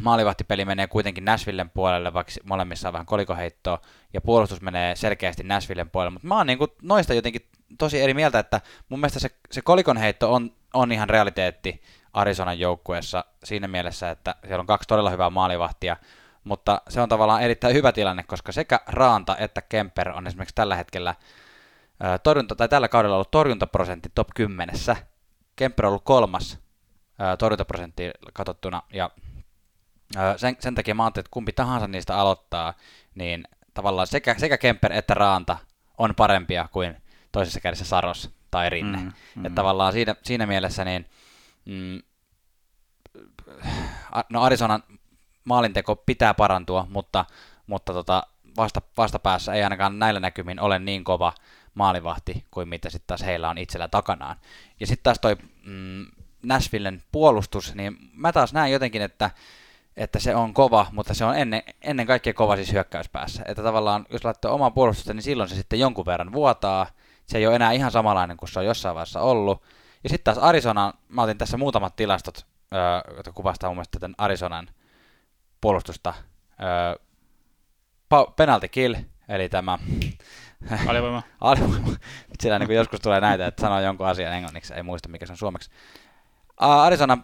[0.00, 3.80] maalivahtipeli menee kuitenkin Nashvillen puolelle, vaikka molemmissa on vähän kolikoheittoa,
[4.12, 8.14] ja puolustus menee selkeästi Nashvillen puolelle, mutta mä oon niin kuin noista jotenkin tosi eri
[8.14, 14.10] mieltä, että mun mielestä se, se kolikonheitto on, on ihan realiteetti Arizonan joukkueessa siinä mielessä,
[14.10, 15.96] että siellä on kaksi todella hyvää maalivahtia,
[16.44, 20.76] mutta se on tavallaan erittäin hyvä tilanne, koska sekä Raanta että Kemper on esimerkiksi tällä
[20.76, 21.14] hetkellä
[22.22, 24.74] torjunta, tai tällä kaudella ollut torjuntaprosentti top 10.
[25.56, 26.58] Kemper on ollut kolmas
[27.38, 29.10] torjuntaprosentti katsottuna, ja
[30.36, 32.74] sen, sen takia mä ajattelin, että kumpi tahansa niistä aloittaa,
[33.14, 33.44] niin
[33.74, 35.58] tavallaan sekä, sekä Kemper että Raanta
[35.98, 36.96] on parempia kuin
[37.32, 38.98] toisessa kädessä Saros tai Rinne.
[38.98, 39.46] Mm, mm.
[39.46, 41.06] Että tavallaan siinä, siinä mielessä niin,
[41.64, 42.02] mm,
[44.30, 44.82] no Arizonan
[45.44, 47.24] maalinteko pitää parantua, mutta,
[47.66, 51.32] mutta tota, vasta, vastapäässä ei ainakaan näillä näkymin ole niin kova
[51.74, 54.36] maalivahti kuin mitä sitten taas heillä on itsellä takanaan.
[54.80, 56.06] Ja sitten taas toi mm,
[56.42, 59.30] Nashvillen puolustus, niin mä taas näen jotenkin, että
[59.98, 63.42] että se on kova, mutta se on ennen, ennen kaikkea kova siis hyökkäyspäässä.
[63.46, 66.86] Että tavallaan, jos laittaa omaa puolustusta, niin silloin se sitten jonkun verran vuotaa.
[67.26, 69.62] Se ei ole enää ihan samanlainen kuin se on jossain vaiheessa ollut.
[70.04, 74.14] Ja sitten taas Arizona, mä otin tässä muutamat tilastot, öö, jotka kuvastaa mun mielestä tämän
[74.18, 74.68] Arizonan
[75.60, 76.14] puolustusta.
[76.62, 77.04] Öö,
[78.36, 78.94] penalty kill,
[79.28, 79.78] eli tämä...
[80.88, 81.22] Alivoima.
[81.40, 81.88] Alivoima.
[82.40, 85.36] Siellä niin joskus tulee näitä, että sanoo jonkun asian englanniksi, ei muista mikä se on
[85.36, 85.70] suomeksi.
[86.56, 87.18] Arizona,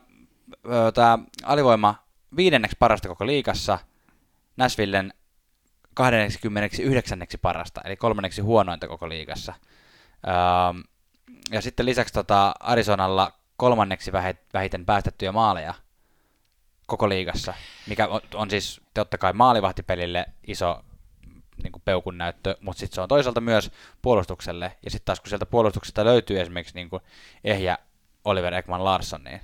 [0.68, 2.03] öö, tämä alivoima
[2.36, 3.78] viidenneksi parasta koko liikassa,
[4.56, 5.14] Nashvillen
[5.94, 7.18] 29.
[7.42, 9.54] parasta, eli kolmanneksi huonointa koko liigassa.
[10.26, 10.82] Öö,
[11.50, 14.12] ja sitten lisäksi tota Arizonalla kolmanneksi
[14.52, 15.74] vähiten päästettyjä maaleja
[16.86, 17.54] koko liigassa,
[17.86, 20.84] mikä on, on siis totta kai maalivahtipelille iso
[21.62, 23.70] niin kuin peukun näyttö, mutta sitten se on toisaalta myös
[24.02, 24.76] puolustukselle.
[24.84, 27.02] Ja sitten taas kun sieltä puolustuksesta löytyy esimerkiksi niin kuin
[27.44, 27.78] ehjä
[28.24, 29.40] Oliver Ekman Larsson, niin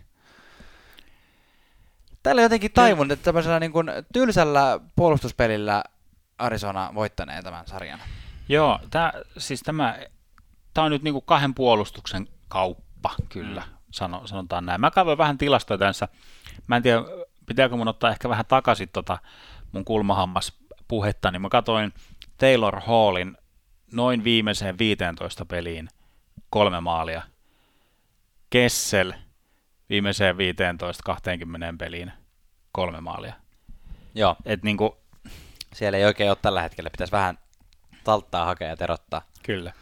[2.22, 5.84] Tällä jotenkin taivun, että tämmöisellä niin kuin tylsällä puolustuspelillä
[6.38, 8.00] Arizona voittanee tämän sarjan.
[8.48, 9.98] Joo, tää, siis tämä,
[10.74, 13.76] tämä on nyt niin kuin kahden puolustuksen kauppa, kyllä, mm.
[13.90, 14.80] sano, sanotaan näin.
[14.80, 16.08] Mä katsoin vähän tilastoja tässä.
[16.66, 17.00] Mä en tiedä,
[17.46, 19.18] pitääkö mun ottaa ehkä vähän takaisin tota
[19.72, 20.52] mun kulmahammas
[20.88, 21.92] puhetta, niin mä katsoin
[22.38, 23.36] Taylor Hallin
[23.92, 25.88] noin viimeiseen 15 peliin
[26.50, 27.22] kolme maalia.
[28.50, 29.12] Kessel–
[29.90, 30.38] viimeiseen 15-20
[31.78, 32.12] peliin
[32.72, 33.34] kolme maalia.
[34.14, 34.36] Joo.
[34.44, 35.00] Et niinku,
[35.74, 37.38] Siellä ei oikein ole tällä hetkellä, pitäisi vähän
[38.04, 39.22] talttaa hakea ja terottaa.
[39.42, 39.72] Kyllä.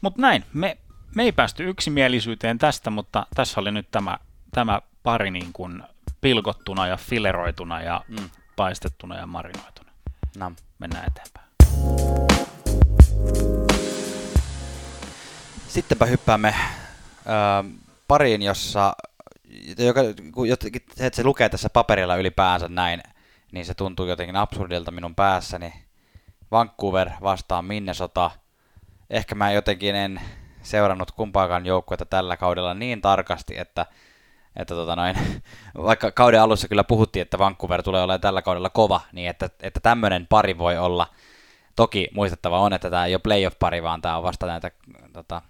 [0.00, 0.78] Mutta näin, me,
[1.14, 4.18] me ei päästy yksimielisyyteen tästä, mutta tässä oli nyt tämä,
[4.52, 5.82] tämä pari niin kuin
[6.20, 8.30] pilkottuna ja fileroituna ja mm.
[8.56, 9.92] paistettuna ja marinoituna.
[10.38, 10.52] No.
[10.78, 11.46] Mennään eteenpäin.
[15.68, 16.56] Sittenpä hyppäämme äh,
[18.08, 18.92] pariin, jossa
[19.78, 20.00] joka,
[20.34, 23.02] kun jotenkin, että se lukee tässä paperilla ylipäänsä näin,
[23.52, 25.72] niin se tuntuu jotenkin absurdilta minun päässäni.
[26.50, 28.30] Vancouver vastaan Minnesota.
[29.10, 30.20] Ehkä mä jotenkin en
[30.62, 33.86] seurannut kumpaakaan joukkuetta tällä kaudella niin tarkasti, että,
[34.56, 35.16] että tota noin,
[35.88, 39.80] vaikka kauden alussa kyllä puhuttiin, että Vancouver tulee olemaan tällä kaudella kova, niin että, että
[39.80, 41.06] tämmöinen pari voi olla.
[41.76, 44.70] Toki muistettava on, että tämä ei ole playoff-pari, vaan tämä on vasta näitä
[45.12, 45.42] tota,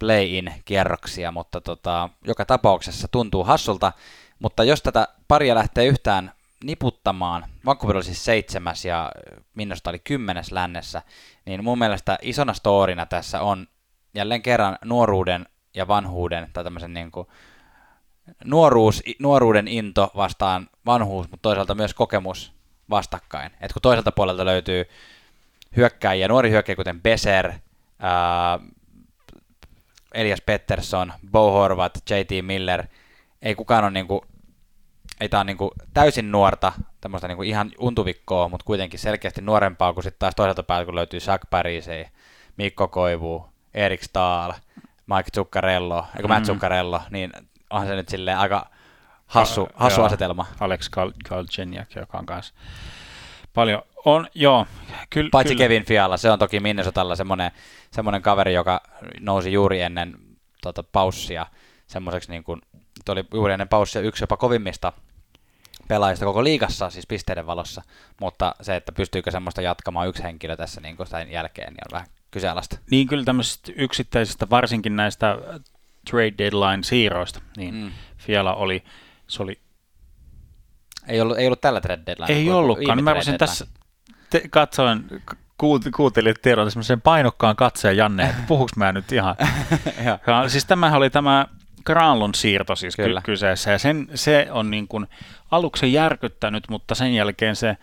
[0.00, 3.92] play-in kierroksia, mutta tota, joka tapauksessa tuntuu hassulta.
[4.38, 6.32] Mutta jos tätä paria lähtee yhtään
[6.64, 9.12] niputtamaan, Vancouver oli siis seitsemäs ja
[9.54, 11.02] Minnosta oli kymmenes lännessä,
[11.46, 13.66] niin mun mielestä isona storina tässä on
[14.14, 17.28] jälleen kerran nuoruuden ja vanhuuden, tai tämmöisen niin kuin
[18.44, 22.52] nuoruus, nuoruuden into vastaan vanhuus, mutta toisaalta myös kokemus
[22.90, 23.50] vastakkain.
[23.60, 24.84] Et kun toiselta puolelta löytyy
[25.76, 27.52] hyökkäjiä, nuori hyökkäjä kuten Beser,
[27.98, 28.58] ää,
[30.14, 32.86] Elias Pettersson, Bo Horvat, JT Miller,
[33.42, 34.24] ei kukaan ole niinku,
[35.20, 40.04] ei tää on niinku täysin nuorta, tämmöistä niinku ihan untuvikkoa, mutta kuitenkin selkeästi nuorempaa kuin
[40.04, 42.06] sitten taas toiselta päältä, kun löytyy Jacques Parisei,
[42.56, 44.52] Mikko Koivu, Erik Stahl,
[45.06, 46.34] Mike Zuccarello, eikö mm.
[46.34, 47.32] Matt Zuccarello, niin
[47.70, 48.70] onhan se nyt silleen aika
[49.26, 50.46] hassu, hassu asetelma.
[50.60, 50.90] Alex
[51.28, 52.54] Galchenyuk, joka on kanssa
[53.54, 54.66] paljon on, joo.
[55.10, 55.64] Kyll, Paitsi kyllä.
[55.64, 57.50] Kevin Fiala, se on toki Minnesotalla semmoinen,
[57.90, 58.80] semmoinen kaveri, joka
[59.20, 60.16] nousi juuri ennen
[60.62, 61.46] tota, paussia
[61.86, 62.62] semmoiseksi niin kuin,
[63.08, 64.92] oli juuri ennen paussia yksi jopa kovimmista
[65.88, 67.82] pelaajista koko liigassa, siis pisteiden valossa,
[68.20, 72.06] mutta se, että pystyykö semmoista jatkamaan yksi henkilö tässä niin sen jälkeen, niin on vähän
[72.30, 72.78] kyseenalaista.
[72.90, 75.38] Niin kyllä tämmöisistä yksittäisistä, varsinkin näistä
[76.10, 77.90] trade deadline siirroista, niin mm.
[78.18, 78.84] Fiala oli,
[79.26, 79.60] se oli
[81.08, 82.32] ei ollut, ei ollut tällä trade deadline.
[82.32, 83.04] Ei ollutkaan.
[83.04, 83.66] Mä tässä,
[84.30, 85.04] te, katsoin,
[85.96, 89.36] kuuntelin tiedon semmoisen painokkaan katseen Janne, että puhuks mä nyt ihan.
[90.04, 91.46] ja, siis tämähän oli tämä
[91.86, 93.22] Granlun siirto siis Kyllä.
[93.24, 95.06] kyseessä, ja sen, se on niin kuin
[95.50, 97.76] aluksi järkyttänyt, mutta sen jälkeen se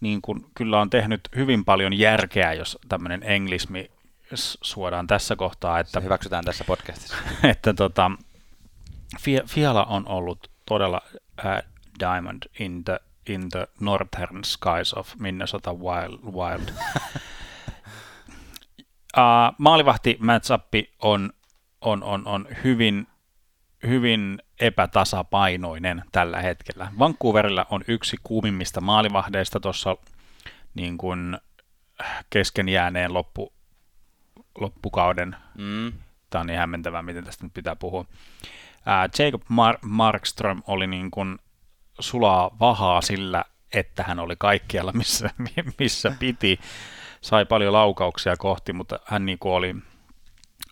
[0.00, 3.90] niin kuin, kyllä on tehnyt hyvin paljon järkeä, jos tämmöinen englismi
[4.62, 5.78] suodaan tässä kohtaa.
[5.78, 7.16] Että, se hyväksytään tässä podcastissa.
[7.50, 8.10] että tota,
[9.46, 16.20] Fiala on ollut todella uh, diamond in the, in the northern skies of Minnesota Wild.
[16.24, 16.68] wild.
[19.16, 20.64] uh, maalivahti matchup
[21.02, 21.30] on,
[21.80, 23.06] on, on, on hyvin,
[23.86, 26.92] hyvin epätasapainoinen tällä hetkellä.
[26.98, 29.96] Vancouverilla on yksi kuumimmista maalivahdeista tuossa
[30.74, 31.38] niin kuin
[32.30, 33.52] kesken jääneen loppu,
[34.60, 35.36] loppukauden.
[35.58, 35.92] Mm.
[36.30, 38.00] Tämä on niin hämmentävää, miten tästä nyt pitää puhua.
[38.00, 38.06] Uh,
[39.18, 41.38] Jacob Mar- Markström oli niin kuin
[41.98, 45.30] sulaa vahaa sillä, että hän oli kaikkialla, missä,
[45.78, 46.60] missä piti.
[47.20, 49.74] Sai paljon laukauksia kohti, mutta hän niin kuin oli,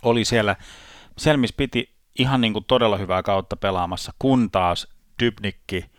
[0.02, 0.56] oli siellä,
[1.18, 4.88] siellä, missä piti ihan niin kuin todella hyvää kautta pelaamassa, kun taas
[5.22, 5.90] Dybnikki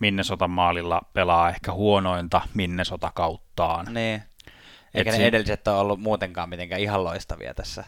[0.00, 3.94] Minnesotan maalilla pelaa ehkä huonointa Minnesota kauttaan.
[3.94, 4.22] Niin.
[4.94, 7.84] Eikä Et ne si- edelliset ole ollut muutenkaan mitenkään ihan loistavia tässä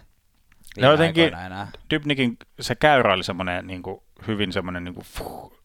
[0.80, 1.32] No jotenkin
[1.90, 5.55] Dybnikin se käyrä oli semmoinen niin kuin, hyvin semmoinen niin kuin, fuh,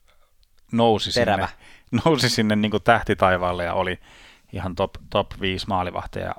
[0.71, 1.47] nousi Terävä.
[1.47, 3.99] sinne, nousi sinne niin kuin tähtitaivaalle ja oli
[4.53, 6.35] ihan top, top 5 maalivahteja,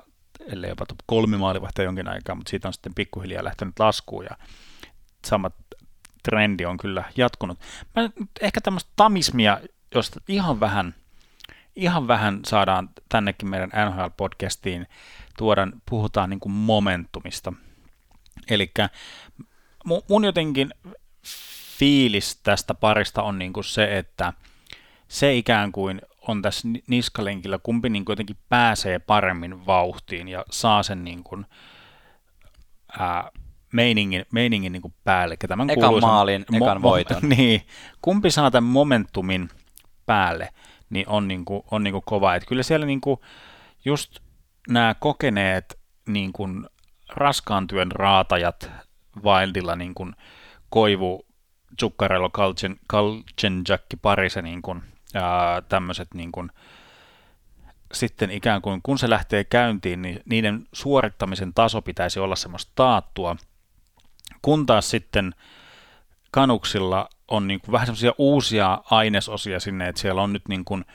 [0.47, 4.37] ellei jopa top 3 maalivahteja jonkin aikaa, mutta siitä on sitten pikkuhiljaa lähtenyt laskuun ja
[5.25, 5.51] sama
[6.23, 7.59] trendi on kyllä jatkunut.
[7.95, 8.09] Mä,
[8.41, 9.59] ehkä tämmöistä tamismia,
[9.95, 10.95] josta ihan vähän,
[11.75, 14.85] ihan vähän saadaan tännekin meidän NHL-podcastiin
[15.37, 17.53] tuoda, puhutaan niin kuin momentumista.
[18.49, 18.71] Eli
[20.09, 20.73] mun jotenkin
[21.83, 24.33] fiilis tästä parista on niin kuin se, että
[25.07, 30.83] se ikään kuin on tässä niskalenkillä, kumpi niin kuin jotenkin pääsee paremmin vauhtiin ja saa
[30.83, 31.45] sen niin kuin,
[32.99, 33.31] ää,
[33.73, 35.35] meiningin, meiningin niin kuin päälle.
[35.47, 37.23] Tämän ekan maalin, mo- ekan voiton.
[37.23, 37.61] Mo- niin,
[38.01, 39.49] kumpi saa tämän momentumin
[40.05, 40.49] päälle,
[40.89, 42.35] niin on, niin kuin, on niin kuin kova.
[42.35, 43.19] Et kyllä siellä niin kuin
[43.85, 44.19] just
[44.69, 46.65] nämä kokeneet niin kuin
[47.09, 48.71] raskaan työn raatajat
[49.23, 50.15] Wildilla, niin kuin
[50.69, 51.25] Koivu,
[51.79, 52.29] Zuccarello,
[52.87, 54.83] Kalchen, Jacki Parise, niin kuin,
[55.69, 56.49] tämmöiset niin kuin,
[57.93, 63.35] sitten ikään kuin kun se lähtee käyntiin, niin niiden suorittamisen taso pitäisi olla semmoista taattua,
[64.41, 65.35] kun taas sitten
[66.31, 70.85] kanuksilla on niin kuin vähän semmoisia uusia ainesosia sinne, että siellä on nyt niin kuin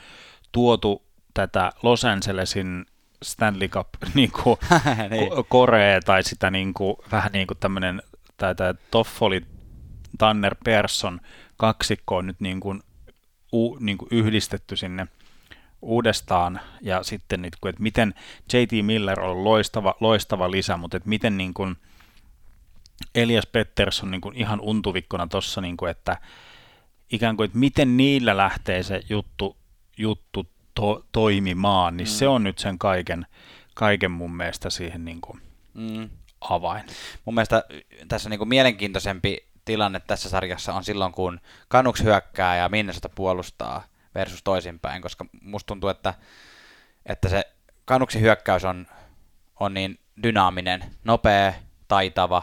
[0.53, 1.03] tuotu
[1.35, 2.87] tätä Los Angelesin
[3.23, 4.57] Stanley Cup niin kuin
[5.11, 5.31] niin.
[5.49, 8.03] Korea tai sitä niin kuin, vähän niin kuin tämmöinen
[8.37, 9.43] tai tämä Toffoli
[10.19, 11.21] Tanner Persson
[11.57, 12.83] kaksikko on nyt niin kuin,
[13.53, 15.07] u, niin kuin yhdistetty sinne
[15.83, 18.15] uudestaan ja sitten, että miten
[18.53, 21.77] JT Miller on loistava, loistava lisä, mutta että miten niin kuin
[23.15, 26.17] Elias Pettersson niin kuin ihan untuvikkona tuossa, niin kuin, että
[27.13, 29.57] ikään kuin, että miten niillä lähtee se juttu,
[29.97, 32.11] juttu to, toimimaan, niin mm.
[32.11, 33.27] se on nyt sen kaiken,
[33.75, 35.41] kaiken mun mielestä siihen niin kuin
[35.75, 36.11] mm.
[36.41, 36.85] avain.
[37.25, 37.65] Mun mielestä
[38.09, 43.83] tässä niin kuin mielenkiintoisempi tilanne tässä sarjassa on silloin, kun Kanuks hyökkää ja Minnesota puolustaa
[44.15, 46.15] versus toisinpäin, koska musta tuntuu, että,
[47.07, 47.45] että se
[47.85, 48.87] Kanuksen hyökkäys on,
[49.61, 51.53] on niin dynaaminen, nopea,
[51.89, 52.43] taitava,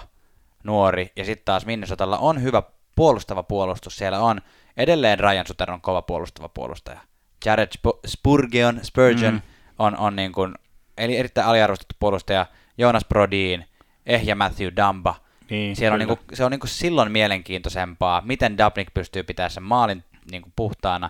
[0.63, 2.63] nuori, ja sitten taas Minnesotalla on hyvä
[2.95, 3.97] puolustava puolustus.
[3.97, 4.41] Siellä on
[4.77, 6.99] edelleen Ryan Suter on kova puolustava puolustaja.
[7.45, 7.71] Jared
[8.07, 9.41] Spurgeon, Spurgeon mm.
[9.79, 10.55] on, on niin kuin,
[10.97, 12.45] eli erittäin aliarvostettu puolustaja.
[12.77, 13.65] Jonas Brodin,
[14.05, 15.24] ehjä Matthew Dumba.
[15.49, 19.51] Niin, Siellä on niin kuin, se on niin kuin silloin mielenkiintoisempaa, miten Dubnik pystyy pitämään
[19.51, 21.10] sen maalin niin kuin puhtaana.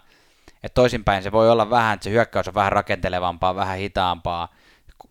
[0.64, 4.54] Et toisinpäin se voi olla vähän, että se hyökkäys on vähän rakentelevampaa, vähän hitaampaa,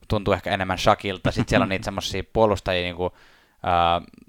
[0.08, 1.30] tuntuu ehkä enemmän Shakilta.
[1.30, 4.24] Sitten siellä on niitä semmoisia puolustajia, niin kuin, uh,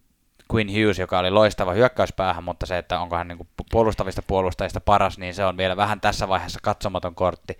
[0.53, 4.81] Quinn Hughes, joka oli loistava hyökkäyspäähän, mutta se, että onko hän niin kuin puolustavista puolustajista
[4.81, 7.57] paras, niin se on vielä vähän tässä vaiheessa katsomaton kortti.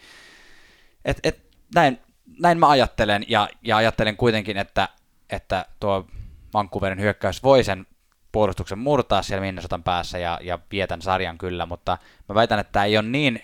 [1.05, 1.39] Et, et,
[1.75, 1.99] näin,
[2.39, 4.89] näin mä ajattelen, ja, ja ajattelen kuitenkin, että,
[5.29, 6.07] että tuo
[6.55, 7.87] Vancouverin hyökkäys voi sen
[8.31, 11.97] puolustuksen murtaa siellä Minnesotan päässä ja, ja vietän sarjan kyllä, mutta
[12.29, 13.43] mä väitän, että tämä ei ole niin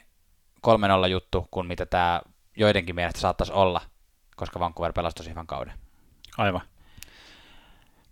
[1.06, 2.22] 3-0 juttu kuin mitä tämä
[2.58, 3.82] joidenkin mielestä saattaisi olla,
[4.36, 5.74] koska Vancouver pelasi tosi hyvän kauden.
[6.38, 6.62] Aivan.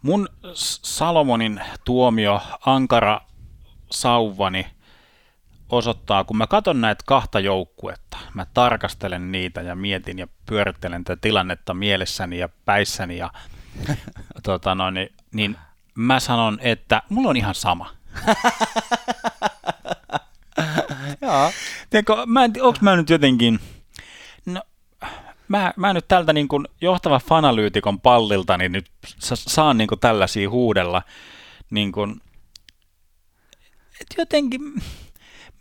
[0.02, 0.30] Mun
[0.84, 3.22] Salomonin tuomio ankara
[3.92, 4.68] sauvani
[5.70, 11.22] osoittaa, kun mä katson näitä kahta joukkuetta, mä tarkastelen niitä ja mietin ja pyörittelen tätä
[11.22, 13.32] tilannetta mielessäni ja päissäni ja
[14.44, 15.58] tota no, niin, niin
[15.96, 17.90] mä sanon, että mulla on ihan sama.
[21.22, 21.52] Joo.
[21.90, 23.60] Tiedätkö, mä en, onks mä nyt jotenkin,
[24.46, 24.62] no,
[25.48, 28.92] mä, mä nyt tältä niin kuin johtava fanalyytikon pallilta niin nyt
[29.34, 31.02] saan niin kuin tällaisia huudella.
[31.70, 32.22] Niin kuin,
[34.02, 34.62] et jotenkin,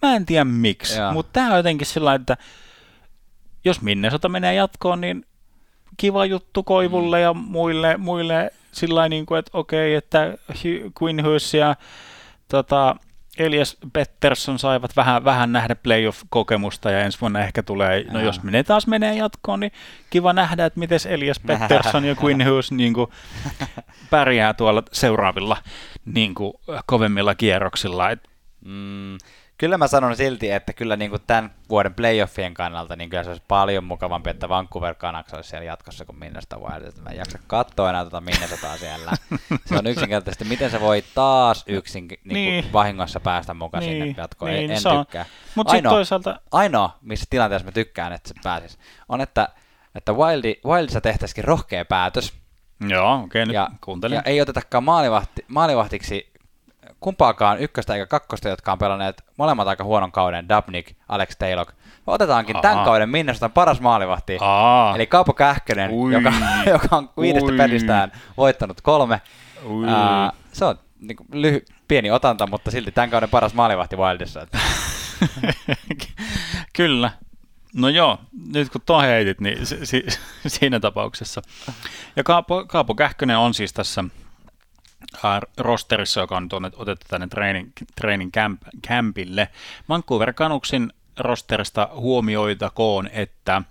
[0.02, 2.36] mä en tiedä miksi, mutta tämä on jotenkin sillä että
[3.64, 5.26] jos Minnesota menee jatkoon, niin
[5.98, 7.22] kiva juttu Koivulle mm.
[7.22, 10.38] ja muille, muille sillä niin kuin, että okei, että
[11.02, 11.76] Quinn Hughes ja
[12.48, 12.96] tota,
[13.38, 18.62] Elias Pettersson saivat vähän, vähän nähdä playoff-kokemusta ja ensi vuonna ehkä tulee, no jos menee
[18.62, 19.72] taas menee jatkoon, niin
[20.10, 23.10] kiva nähdä, että miten Elias Pettersson ja Quinn Hughes niin kuin,
[24.10, 25.56] pärjää tuolla seuraavilla
[26.04, 26.52] niin kuin,
[26.86, 28.10] kovemmilla kierroksilla.
[28.10, 28.28] Et,
[28.64, 29.18] mm,
[29.58, 33.30] kyllä mä sanon silti, että kyllä niin kuin tämän vuoden playoffien kannalta niin kyllä se
[33.30, 36.92] olisi paljon mukavampi, että Vancouver Canucks olisi siellä jatkossa kuin Minnesota Wild.
[37.02, 39.12] Mä en jaksa katsoa enää tuota Minnesotaa siellä.
[39.66, 42.72] Se on yksinkertaisesti, miten se voi taas yksin niin niin.
[42.72, 44.04] vahingossa päästä mukaan niin.
[44.04, 44.50] sinne jatkoon.
[44.50, 45.26] Niin, en, en tykkää.
[45.54, 46.40] Mutta sitten toisaalta...
[46.52, 49.48] Ainoa, missä tilanteessa mä tykkään, että se pääsisi, on, että,
[49.94, 52.32] että Wildi, Wildissa tehtäisikin rohkea päätös,
[52.88, 54.16] Joo, okei, okay, nyt kuuntelin.
[54.16, 56.32] Ja ei otetakaan maalivahti, maalivahtiksi
[57.00, 61.66] kumpaakaan ykköstä eikä kakkosta, jotka on pelanneet molemmat aika huonon kauden, Dubnik, Alex Taylor.
[62.06, 62.62] Otetaankin Aa.
[62.62, 64.94] tämän kauden Minnesota paras maalivahti, Aa.
[64.94, 66.32] eli Kaupo Kähkönen, joka,
[66.72, 69.20] joka on viidestä pelistään voittanut kolme.
[69.88, 74.46] Ää, se on niin kuin, lyhy, pieni otanta, mutta silti tämän kauden paras maalivahti Wildissa.
[76.76, 77.10] Kyllä.
[77.74, 78.18] No joo,
[78.52, 80.06] nyt kun tuo heitit, niin si- si-
[80.46, 81.42] siinä tapauksessa.
[82.16, 84.04] Ja Kaapo, Kaapo Kähkönen on siis tässä
[85.58, 89.48] rosterissa, joka on tuonne, otettu tänne training, training camp, campille.
[89.88, 93.62] Vancouver Canucksin rosterista huomioitakoon, että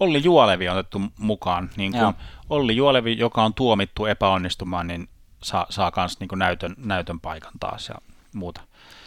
[0.00, 1.70] Olli Juolevi on otettu mukaan.
[1.76, 2.14] Niin kuin
[2.50, 5.08] Olli Juolevi, joka on tuomittu epäonnistumaan, niin
[5.42, 7.94] saa, saa myös niin näytön, näytön paikan taas ja
[8.34, 8.60] muuta.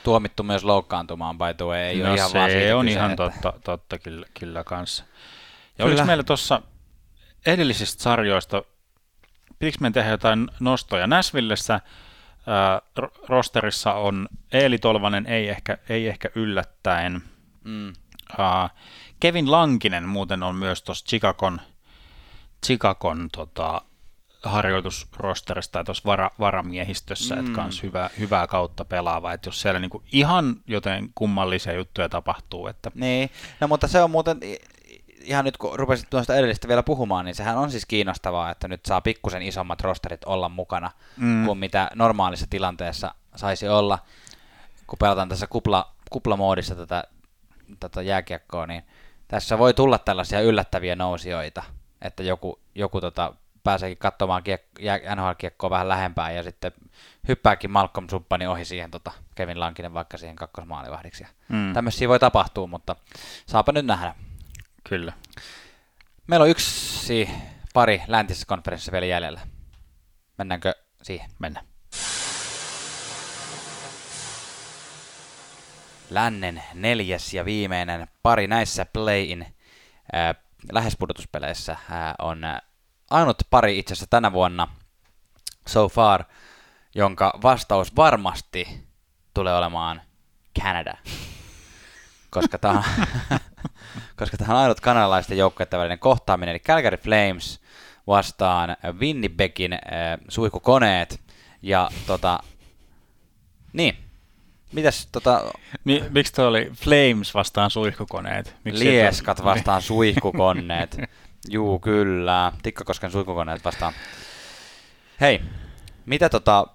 [0.04, 1.80] Tuomittu myös loukkaantumaan, by the way.
[1.80, 3.24] Ei no ole ihan se vaan on kyse, ihan että...
[3.30, 5.04] totta, totta kyllä, kyllä kanssa.
[5.04, 5.88] Ja kyllä.
[5.88, 6.62] oliko meillä tuossa
[7.46, 8.64] edellisistä sarjoista
[9.62, 11.08] pitikö meidän tehdä jotain nostoja?
[11.08, 11.82] Näsvillessä
[12.48, 12.82] ää,
[13.28, 17.22] rosterissa on Eeli Tolvanen, ei ehkä, ei ehkä yllättäen.
[17.64, 17.94] Mm.
[18.38, 18.70] Ää,
[19.20, 21.62] Kevin Lankinen muuten on myös tuossa Chicagon,
[22.66, 23.82] Chicagon tota,
[24.44, 27.40] harjoitusrosterista tai tuossa vara, varamiehistössä, mm.
[27.40, 32.68] että kans hyvää, hyvää kautta pelaava, että jos siellä niinku ihan joten kummallisia juttuja tapahtuu.
[32.68, 32.92] Että...
[32.96, 34.40] Niin, no mutta se on muuten
[35.24, 38.86] ihan nyt kun rupesit tuosta edellistä vielä puhumaan, niin sehän on siis kiinnostavaa, että nyt
[38.86, 41.46] saa pikkusen isommat rosterit olla mukana mm.
[41.46, 44.00] kuin mitä normaalissa tilanteessa saisi olla.
[44.88, 47.04] Kun pelataan tässä kupla, kuplamoodissa tätä,
[47.80, 48.84] tätä jääkiekkoa, niin
[49.28, 51.64] tässä voi tulla tällaisia yllättäviä nousijoita,
[52.02, 56.72] että joku, joku tota, pääseekin katsomaan kiek- NHL-kiekkoa vähän lähempää ja sitten
[57.28, 61.28] hyppääkin Malcolm Suppani ohi siihen tota, Kevin Lankinen vaikka siihen kakkosmaalivahdiksi.
[61.50, 61.74] Mm.
[61.74, 62.96] Tämmöisiä voi tapahtua, mutta
[63.46, 64.16] saapa nyt nähdä.
[64.84, 65.14] Kyllä.
[66.28, 67.30] Meillä on yksi
[67.74, 69.42] pari läntisessä konferenssissa vielä jäljellä.
[70.38, 71.30] Mennäänkö siihen?
[71.40, 71.66] Mennään.
[76.10, 79.42] Lännen neljäs ja viimeinen pari näissä play-in
[80.16, 80.36] äh,
[80.72, 82.42] lähespudotuspeleissä äh, on
[83.10, 84.68] ainut pari itse asiassa tänä vuonna
[85.68, 86.24] so far,
[86.96, 88.88] jonka vastaus varmasti
[89.34, 90.02] tulee olemaan
[90.60, 90.94] Canada.
[92.30, 92.84] Koska tämä on
[94.22, 97.60] koska tähän on ainut kanadalaisten joukkueiden välinen kohtaaminen, eli Calgary Flames
[98.08, 99.80] vastaan Winnipegin äh,
[100.28, 101.22] suihkukoneet,
[101.62, 102.40] ja tota,
[103.74, 103.98] niin,
[104.72, 105.52] Mitäs tota...
[105.84, 108.56] Mi- miksi toi oli Flames vastaan suihkukoneet?
[108.64, 109.46] Miksi Lieskat on...
[109.46, 110.98] vastaan suihkukoneet.
[111.50, 112.52] Juu, kyllä.
[112.64, 113.94] Tikkakosken suihkukoneet vastaan.
[115.22, 115.42] Hei,
[116.06, 116.68] mitä tota,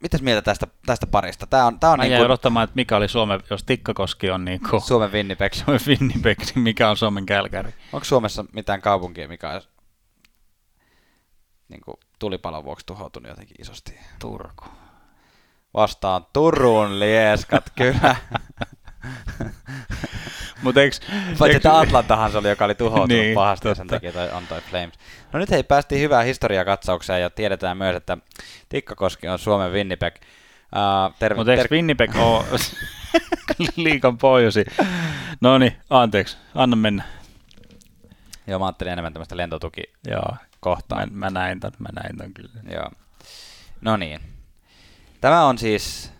[0.00, 1.46] Mitäs mieltä tästä, tästä parista?
[1.46, 2.24] Tää on, tää on Mä niin kuin...
[2.24, 4.82] odottamaan, että mikä oli Suomen, jos Tikkakoski on niin kuin...
[4.88, 5.52] Suomen Winnipeg.
[5.52, 7.74] Suomen Winnipeg, niin mikä on Suomen Kälkäri?
[7.92, 9.60] Onko Suomessa mitään kaupunkia, mikä on
[11.68, 13.98] niin kuin tulipalon vuoksi tuhoutunut jotenkin isosti?
[14.18, 14.64] Turku.
[15.74, 18.16] Vastaan Turun lieskat, kyllä.
[20.62, 20.96] Mutta eikö...
[21.38, 23.70] Paitsi että Atlantahan se oli, joka oli tuhoutunut niin, pahasti, totta.
[23.70, 24.94] ja sen takia toi, on toi Flames.
[25.32, 28.18] No nyt hei, päästiin hyvää historiakatsaukseen, ja tiedetään myös, että
[28.68, 30.14] Tikkakoski on Suomen Winnipeg.
[30.16, 32.44] Uh, terve, Mutta eikö ter- Winnipeg ole
[33.76, 34.64] liikan pohjoisi?
[35.40, 37.04] No niin, anteeksi, anna mennä.
[38.46, 41.06] Joo, mä ajattelin enemmän tämmöistä lentotuki Joo, kohtaa.
[41.06, 42.50] Mä, mä näin ton, mä näin ton kyllä.
[42.70, 42.90] Joo.
[43.80, 44.20] No niin.
[45.20, 46.12] Tämä on siis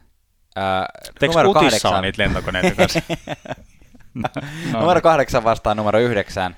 [0.59, 2.03] äh, numero kahdeksan.
[2.03, 3.01] niitä lentokoneita kanssa?
[4.15, 4.29] no,
[4.81, 6.57] numero kahdeksan vastaan numero yhdeksän.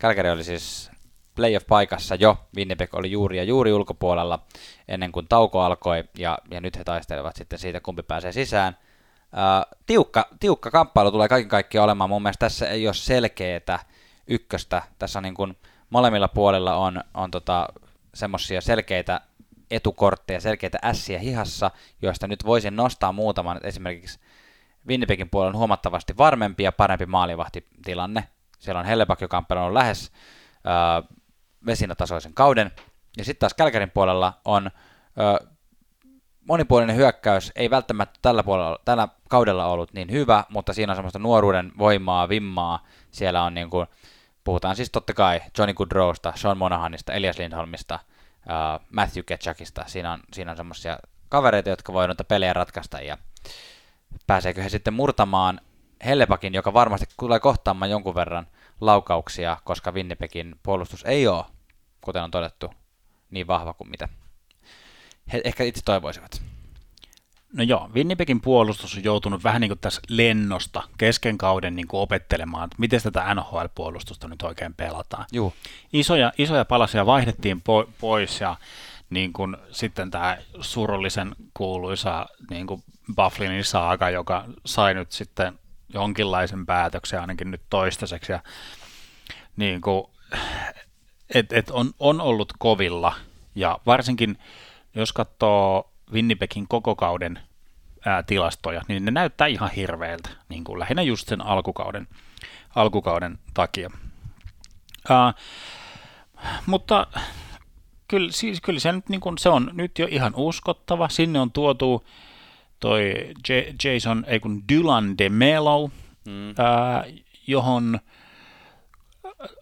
[0.00, 0.87] Calgary oli siis
[1.38, 2.36] playoff-paikassa jo.
[2.56, 4.38] Winnipeg oli juuri ja juuri ulkopuolella
[4.88, 8.76] ennen kuin tauko alkoi, ja, ja nyt he taistelevat sitten siitä, kumpi pääsee sisään.
[9.32, 12.10] Uh, tiukka, tiukka kamppailu tulee kaiken kaikkiaan olemaan.
[12.10, 13.78] Mun mielestä tässä ei ole selkeää
[14.26, 14.82] ykköstä.
[14.98, 15.56] Tässä on niin kuin,
[15.90, 17.68] molemmilla puolilla on, on tota,
[18.14, 19.20] semmoisia selkeitä
[19.70, 21.70] etukortteja, selkeitä ässiä hihassa,
[22.02, 23.60] joista nyt voisin nostaa muutaman.
[23.62, 24.20] Esimerkiksi
[24.88, 28.28] Winnipegin puolella on huomattavasti varmempi ja parempi maalivahtitilanne.
[28.58, 30.12] Siellä on Hellepak, joka on pelannut lähes
[30.66, 31.17] äh,
[31.66, 32.72] vesinätasoisen kauden.
[33.16, 35.48] Ja sitten taas Kälkärin puolella on äh,
[36.48, 41.18] monipuolinen hyökkäys, ei välttämättä tällä, puolella, tällä kaudella ollut niin hyvä, mutta siinä on semmoista
[41.18, 42.86] nuoruuden voimaa, vimmaa.
[43.10, 43.86] Siellä on niin kuin,
[44.44, 47.98] puhutaan siis totta kai Johnny Goodrowsta, Sean Monahanista, Elias Lindholmista,
[48.46, 49.84] uh, Matthew Ketchakista.
[49.86, 50.98] Siinä on, siinä on semmoisia
[51.28, 53.18] kavereita, jotka voi noita pelejä ratkaista ja
[54.26, 55.60] pääseekö he sitten murtamaan
[56.04, 58.46] Hellepakin, joka varmasti tulee kohtaamaan jonkun verran
[58.80, 61.44] laukauksia, koska Winnipegin puolustus ei ole,
[62.00, 62.70] kuten on todettu,
[63.30, 64.08] niin vahva kuin mitä
[65.32, 66.42] he ehkä itse toivoisivat.
[67.52, 72.00] No joo, Winnipegin puolustus on joutunut vähän niin kuin tässä lennosta kesken kauden niin kuin
[72.00, 75.24] opettelemaan, että miten tätä NHL-puolustusta nyt oikein pelataan.
[75.32, 75.54] Juu.
[75.92, 78.56] Isoja, isoja palasia vaihdettiin po- pois ja
[79.10, 82.82] niin kuin sitten tämä surullisen kuuluisa niin kuin
[83.16, 85.58] Bufflinin saaga, joka sai nyt sitten
[85.94, 88.32] jonkinlaisen päätöksen ainakin nyt toistaiseksi.
[88.32, 88.40] Ja
[89.56, 90.04] niin kuin,
[91.34, 93.14] et, et on, on ollut kovilla
[93.54, 94.38] ja varsinkin
[94.94, 97.38] jos katsoo Winnipegin koko kauden
[98.06, 102.08] ää, tilastoja, niin ne näyttää ihan hirveältä, niin kuin lähinnä just sen alkukauden,
[102.74, 103.90] alkukauden takia.
[105.08, 105.34] Ää,
[106.66, 107.06] mutta
[108.08, 111.08] kyllä, siis, kyllä se, nyt, niin kuin, se on nyt jo ihan uskottava.
[111.08, 112.04] Sinne on tuotu
[112.80, 113.14] toi
[113.48, 115.90] J- Jason, ei kun Dylan de Melo,
[116.26, 116.54] mm.
[116.58, 117.04] ää,
[117.46, 117.98] johon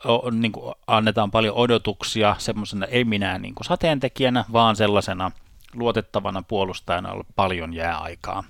[0.04, 5.30] on, niin kuin, annetaan paljon odotuksia semmoisena ei minä niin kuin sateentekijänä, vaan sellaisena
[5.74, 8.44] luotettavana puolustajana olla paljon jääaikaa.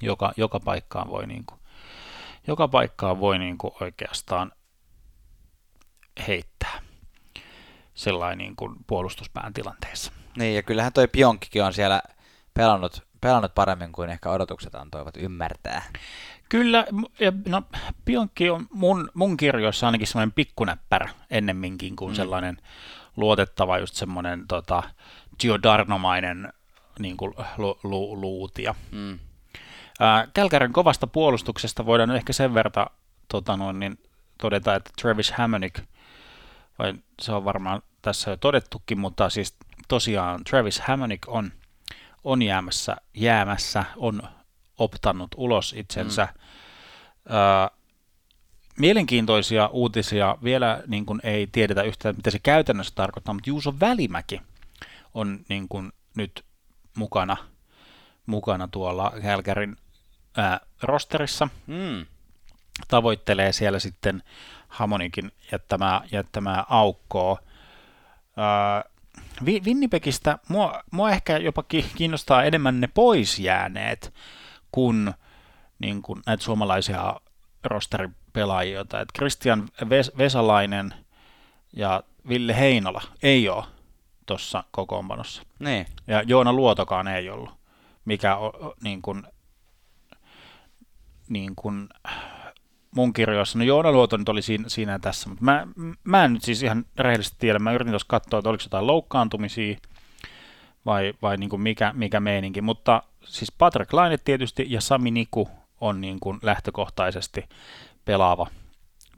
[0.00, 1.60] Joka, joka paikkaan voi, niin kuin,
[2.46, 4.52] joka paikkaan voi niin kuin oikeastaan
[6.28, 6.80] heittää
[7.94, 10.12] sellainen niin kuin puolustuspään tilanteessa.
[10.36, 12.02] Niin, ja kyllähän toi Pionkkikin on siellä
[12.54, 15.82] pelannut, pelannut paremmin kuin ehkä odotukset antoivat ymmärtää.
[16.48, 16.86] Kyllä,
[17.20, 17.62] ja no,
[18.04, 22.16] Pionkki on mun, mun kirjoissa ainakin semmoinen pikkunäppärä ennemminkin kuin mm.
[22.16, 22.56] sellainen
[23.16, 24.82] luotettava just semmoinen tota,
[25.40, 26.52] Giodarnomainen
[26.98, 28.74] niin kuin lu, lu, luutia.
[28.90, 29.18] Mm.
[30.34, 32.86] Kälkärin kovasta puolustuksesta voidaan ehkä sen verran
[33.28, 33.98] tota noin, niin
[34.38, 35.84] todeta, että Travis Hammonick,
[36.78, 39.56] vai se on varmaan tässä jo todettukin, mutta siis
[39.88, 41.52] tosiaan Travis Hammonick on,
[42.24, 44.22] on jäämässä, jäämässä, on
[44.78, 46.28] optannut ulos itsensä.
[46.34, 47.34] Mm.
[47.34, 47.70] Ö,
[48.78, 54.40] mielenkiintoisia uutisia, vielä niin kuin ei tiedetä yhtään, mitä se käytännössä tarkoittaa, mutta Juuso Välimäki
[55.14, 56.44] on niin kuin nyt
[56.96, 57.36] mukana,
[58.26, 59.76] mukana tuolla Kälkärin
[60.36, 61.48] ää, rosterissa.
[61.66, 62.06] Mm.
[62.88, 64.22] Tavoittelee siellä sitten
[64.68, 67.38] Hamonikin jättämää, jättämää aukkoa.
[68.36, 68.84] Ää,
[69.44, 71.64] Winnipegistä mua, mua ehkä jopa
[71.96, 74.14] kiinnostaa enemmän ne pois jääneet
[74.72, 75.14] kuin,
[75.78, 77.20] niin kuin näitä suomalaisia
[77.64, 80.94] rosteripelaajia, että Christian Ves- Vesalainen
[81.72, 83.64] ja Ville Heinola ei ole
[84.26, 85.42] tuossa kokoonpanossa.
[85.58, 85.86] Niin.
[86.06, 87.50] Ja Joona Luotokaan ei ollut,
[88.04, 89.22] mikä on niin kuin,
[91.28, 91.88] niin kuin
[92.96, 95.66] mun kirjoissa, no Joona Luoto nyt oli siinä, siinä tässä, mutta mä,
[96.04, 99.76] mä en nyt siis ihan rehellisesti tiedä, mä yritin tuossa katsoa, että oliko jotain loukkaantumisia
[100.86, 105.48] vai, vai niin kuin mikä, mikä meininki, mutta siis Patrick Laine tietysti ja Sami Niku
[105.80, 107.48] on niin kuin lähtökohtaisesti
[108.04, 108.46] pelaava,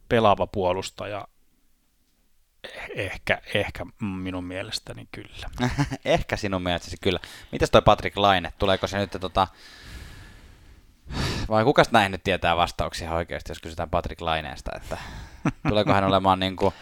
[0.08, 1.28] pelaava puolustaja.
[2.94, 5.50] Ehkä, ehkä minun mielestäni kyllä.
[6.04, 7.20] ehkä sinun mielestäsi kyllä.
[7.52, 8.52] Mitäs toi Patrick Laine?
[8.58, 9.46] Tuleeko se nyt tota...
[11.48, 14.98] Vai kukas näin nyt tietää vastauksia oikeasti, jos kysytään Patrick Laineesta, että
[15.68, 16.74] tuleeko hän olemaan niin kuin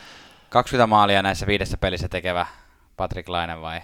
[0.51, 2.47] 20 maalia näissä viidessä pelissä tekevä
[2.97, 3.81] Patrick Laine vai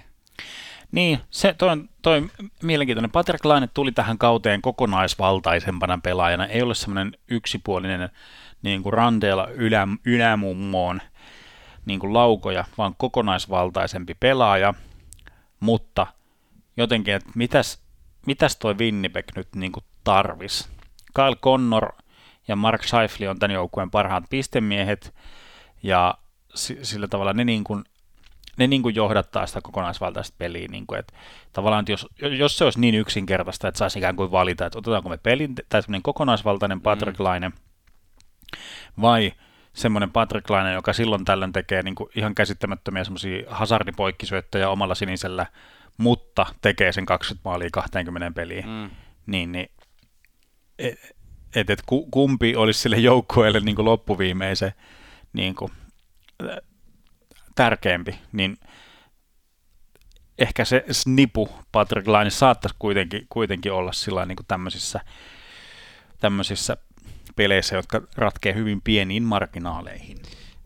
[0.92, 2.30] niin, se, toi, on, toi
[2.62, 3.10] mielenkiintoinen.
[3.10, 6.46] Patrick Laine tuli tähän kauteen kokonaisvaltaisempana pelaajana.
[6.46, 8.08] Ei ole semmoinen yksipuolinen
[8.62, 11.02] niin kuin ranteella ylä, ylämummoon
[11.86, 14.74] niin kuin laukoja, vaan kokonaisvaltaisempi pelaaja.
[15.60, 16.06] Mutta
[16.76, 17.82] jotenkin, että mitäs,
[18.26, 20.68] mitäs toi Winnipeg nyt niin kuin tarvis?
[21.14, 21.92] Kyle Connor
[22.48, 25.14] ja Mark Scheifele on tämän joukkueen parhaat pistemiehet,
[25.82, 26.14] ja
[26.82, 27.84] sillä tavalla ne niin kuin
[28.56, 30.68] ne niin kuin johdattaa sitä kokonaisvaltaista peliä.
[30.70, 31.14] Niin kuin, että
[31.52, 35.08] tavallaan, että jos, jos se olisi niin yksinkertaista, että saisi ikään kuin valita, että otetaanko
[35.08, 36.82] me pelin, tai semmoinen kokonaisvaltainen mm.
[36.82, 37.24] Patrick mm.
[37.24, 37.52] Laine,
[39.00, 39.32] vai
[39.72, 45.46] semmoinen Patrick Laine, joka silloin tällöin tekee niin kuin ihan käsittämättömiä semmoisia hazardipoikkisyöttöjä omalla sinisellä,
[45.96, 48.90] mutta tekee sen 20 maalia 20 peliin, mm.
[49.26, 49.70] niin, niin
[51.54, 54.72] et, et, kumpi olisi sille joukkueelle niin loppuviimeisen
[55.32, 55.72] niin kuin,
[57.54, 58.56] tärkeämpi, niin
[60.38, 65.00] ehkä se snipu Patrick Laine saattaisi kuitenkin, kuitenkin olla sillä niin tämmöisissä,
[66.20, 66.76] tämmöisissä
[67.36, 70.18] peleissä, jotka ratkee hyvin pieniin marginaaleihin.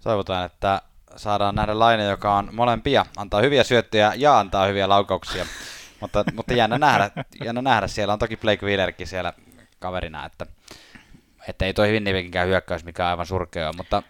[0.02, 0.82] Toivotaan, että
[1.16, 5.46] saadaan nähdä Laine, joka on molempia, antaa hyviä syöttöjä ja antaa hyviä laukauksia.
[6.00, 7.10] mutta, mutta jännä, nähdä,
[7.44, 9.32] jännä nähdä, siellä on toki Blake Wheelerkin siellä
[9.85, 10.47] kaverina, että,
[11.49, 14.03] että ei toi Winnipeginkään hyökkäys mikä aivan surkea mutta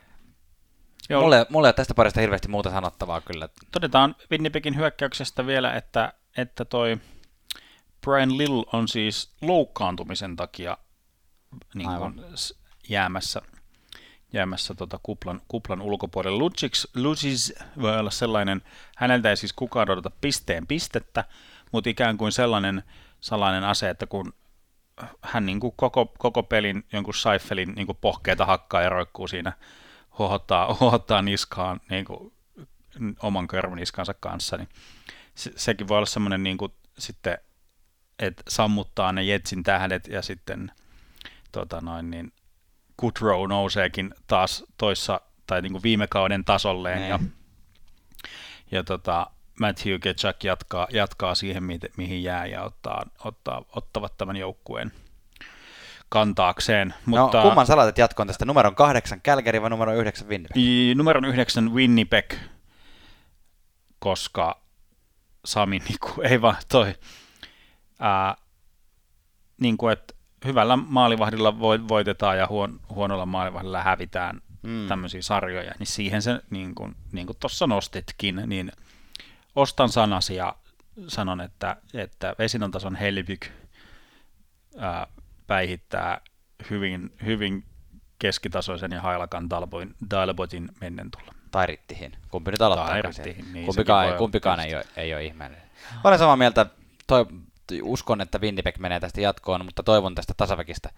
[1.11, 1.22] Joo.
[1.22, 3.49] Mulle, mulle ei ole tästä parista hirveästi muuta sanottavaa kyllä.
[3.72, 6.99] Todetaan Winnipegin hyökkäyksestä vielä, että, että toi
[8.01, 10.79] Brian Lill on siis loukkaantumisen takia
[11.75, 12.20] niin kuin
[12.89, 13.43] jäämässä,
[14.33, 16.39] jäämässä tota kuplan, kuplan ulkopuolelle.
[16.39, 18.62] Lucic, Lucic voi olla sellainen,
[18.97, 21.25] häneltä ei siis kukaan odota pisteen pistettä,
[21.72, 22.83] mutta ikään kuin sellainen
[23.20, 24.33] salainen ase, että kun
[25.22, 29.53] hän niin kuin koko, koko pelin jonkun Seifelin niin kuin pohkeita hakkaa ja roikkuu siinä,
[30.18, 32.32] huohottaa, huohottaa niskaan niin kuin
[33.22, 34.68] oman körmniskansa kanssa, niin
[35.34, 37.38] se, sekin voi olla semmoinen niin kuin, sitten,
[38.18, 40.72] että sammuttaa ne Jetsin tähdet ja sitten
[41.53, 42.32] tota noin, niin
[43.01, 47.32] Goodrow nouseekin taas toissa tai niin kuin viime kauden tasolleen ja, niin.
[48.70, 49.30] ja tota,
[49.61, 51.62] Matthew Ketchuk jatkaa, jatkaa siihen,
[51.96, 54.92] mihin jää ja ottaa, ottaa, ottavat tämän joukkueen
[56.09, 56.94] kantaakseen.
[57.07, 58.44] No, mutta, no, kumman sä laitat jatkoon tästä?
[58.44, 60.62] Numeron kahdeksan Calgary vai numero yhdeksän Winnipeg?
[60.94, 62.34] Numeron yhdeksän Winnipeg,
[63.98, 64.61] koska
[65.44, 66.94] Sami niinku, ei vaan toi,
[67.98, 68.36] ää,
[69.61, 74.88] niin kuin, että hyvällä maalivahdilla voitetaan ja huon, huonolla maalivahdilla hävitään mm.
[74.88, 78.72] tämmöisiä sarjoja, niin siihen se, niin kuin, niin kuin tuossa nostitkin, niin
[79.57, 80.57] ostan sanasi ja
[81.09, 83.44] sanon, että, että vesinon tason Helvig
[84.78, 85.07] ää,
[85.46, 86.20] päihittää
[86.70, 87.64] hyvin, hyvin
[88.18, 91.34] keskitasoisen ja hailakan Dalboin, Dalbotin mennen tulla.
[91.50, 92.16] Tai Rittihin.
[92.30, 92.88] Kumpi nyt aloittaa?
[92.88, 95.70] Tai Rittihin, niin kumpikaan, ei, kumpikaan ei, ole, ei ole ihmeellinen.
[96.05, 96.66] Olen samaa mieltä.
[97.07, 97.26] Toi,
[97.82, 100.90] uskon, että Winnipeg menee tästä jatkoon, mutta toivon tästä tasaväkistä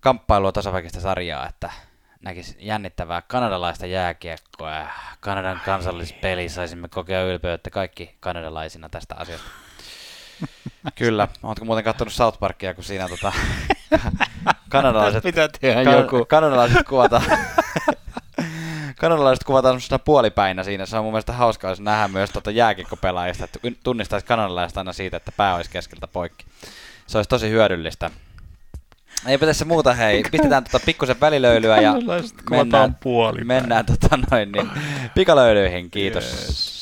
[0.00, 1.72] kamppailua tasaväkistä sarjaa, että
[2.20, 4.86] näkisi jännittävää kanadalaista jääkiekkoa ja
[5.20, 9.48] Kanadan kansallispeli saisimme kokea ylpeyttä kaikki kanadalaisina tästä asiasta.
[10.94, 11.28] Kyllä.
[11.42, 13.32] Oletko muuten katsonut South Parkia, kun siinä tota,
[14.68, 16.24] kanadalaiset, Pitää tehdä kan, joku.
[16.24, 17.22] kanadalaiset kuvataan
[19.00, 20.86] kanadalaiset kuvataan semmoisena puolipäinä siinä.
[20.86, 25.16] Se on mun mielestä hauskaa, jos nähdään myös tota jääkikkopelaajista, että tunnistaisi kanadalaiset aina siitä,
[25.16, 26.44] että pää olisi keskeltä poikki.
[27.06, 28.10] Se olisi tosi hyödyllistä.
[29.26, 30.22] Eipä tässä muuta, hei.
[30.30, 31.94] Pistetään tota pikkusen välilöylyä ja
[32.50, 32.96] mennään,
[33.44, 34.70] mennään tota noin, niin,
[35.14, 35.90] pikalöylyihin.
[35.90, 36.24] Kiitos.
[36.24, 36.78] Yes.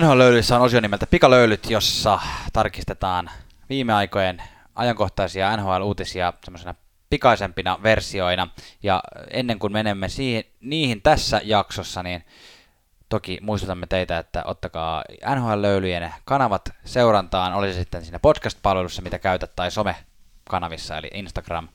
[0.00, 2.18] NHL-löylyissä on osio nimeltä Pikalöylyt, jossa
[2.52, 3.30] tarkistetaan
[3.68, 4.42] viime aikojen
[4.74, 6.74] ajankohtaisia NHL-uutisia semmoisena
[7.10, 8.48] pikaisempina versioina.
[8.82, 12.24] Ja ennen kuin menemme siihen, niihin tässä jaksossa, niin
[13.08, 15.04] toki muistutamme teitä, että ottakaa
[15.34, 21.68] NHL-löylyjen kanavat seurantaan, oli se sitten siinä podcast-palvelussa, mitä käytät, tai some-kanavissa, eli Instagram,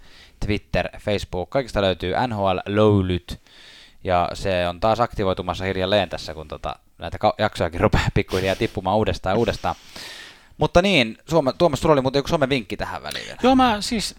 [0.45, 3.39] Twitter, Facebook, kaikista löytyy NHL-löylyt.
[4.03, 9.33] Ja se on taas aktivoitumassa hiljalleen tässä, kun tota, näitä jaksojakin rupeaa pikkuhiljaa tippumaan uudestaan
[9.33, 9.75] ja uudestaan.
[10.57, 13.39] Mutta niin, Suome, Tuomas, sulla oli muuten joku some-vinkki tähän väliin vielä.
[13.43, 14.15] Joo, mä siis,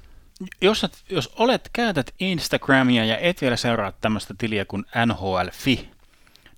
[0.61, 5.92] jos, jos olet, käytät Instagramia ja et vielä seuraa tämmöistä tiliä kuin NHLFi,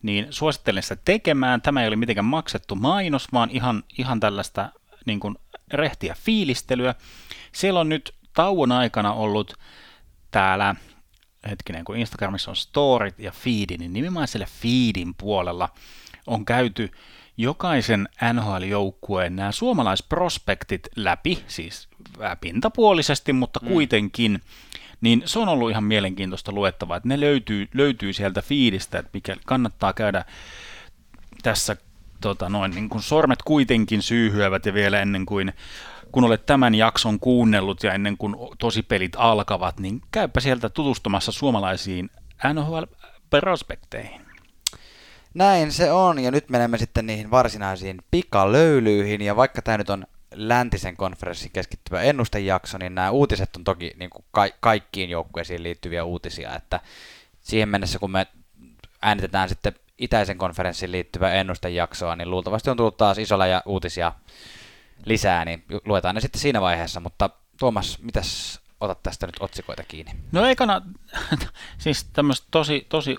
[0.05, 1.63] niin suosittelen sitä tekemään.
[1.63, 4.73] Tämä ei ole mitenkään maksettu mainos, vaan ihan, ihan tällaista
[5.07, 5.37] niin kuin
[5.73, 6.95] rehtiä fiilistelyä.
[7.53, 9.55] Siellä on nyt tauon aikana ollut
[10.31, 10.75] täällä,
[11.51, 15.69] hetkinen, kun Instagramissa on storit ja feedi, niin nimenomaan siellä feedin puolella
[16.27, 16.93] on käyty
[17.37, 21.89] jokaisen NHL-joukkueen nämä suomalaisprospektit läpi, siis
[22.41, 23.69] pintapuolisesti, mutta mm.
[23.69, 24.43] kuitenkin,
[25.01, 29.37] niin se on ollut ihan mielenkiintoista luettavaa, että ne löytyy, löytyy sieltä fiidistä, että mikä
[29.47, 30.25] kannattaa käydä
[31.43, 31.77] tässä
[32.21, 35.53] tota noin, niin kun sormet kuitenkin syyhyävät ja vielä ennen kuin
[36.13, 42.11] kun olet tämän jakson kuunnellut ja ennen kuin tosipelit alkavat, niin käypä sieltä tutustumassa suomalaisiin
[42.55, 44.24] NHL-prospekteihin.
[45.35, 50.07] Näin se on, ja nyt menemme sitten niihin varsinaisiin pikalöylyihin, ja vaikka tämä nyt on
[50.35, 56.05] läntisen konferenssin keskittyvä ennustejakso, niin nämä uutiset on toki niin kuin ka- kaikkiin joukkueisiin liittyviä
[56.05, 56.81] uutisia, että
[57.41, 58.27] siihen mennessä kun me
[59.03, 64.13] äänitetään sitten itäisen konferenssin liittyvä ennustejaksoa, niin luultavasti on tullut taas isolla ja uutisia
[65.05, 70.13] lisää, niin luetaan ne sitten siinä vaiheessa, mutta Tuomas, mitäs otat tästä nyt otsikoita kiinni?
[70.33, 70.83] No ekana,
[71.79, 73.17] siis tämmöistä tosi, tosi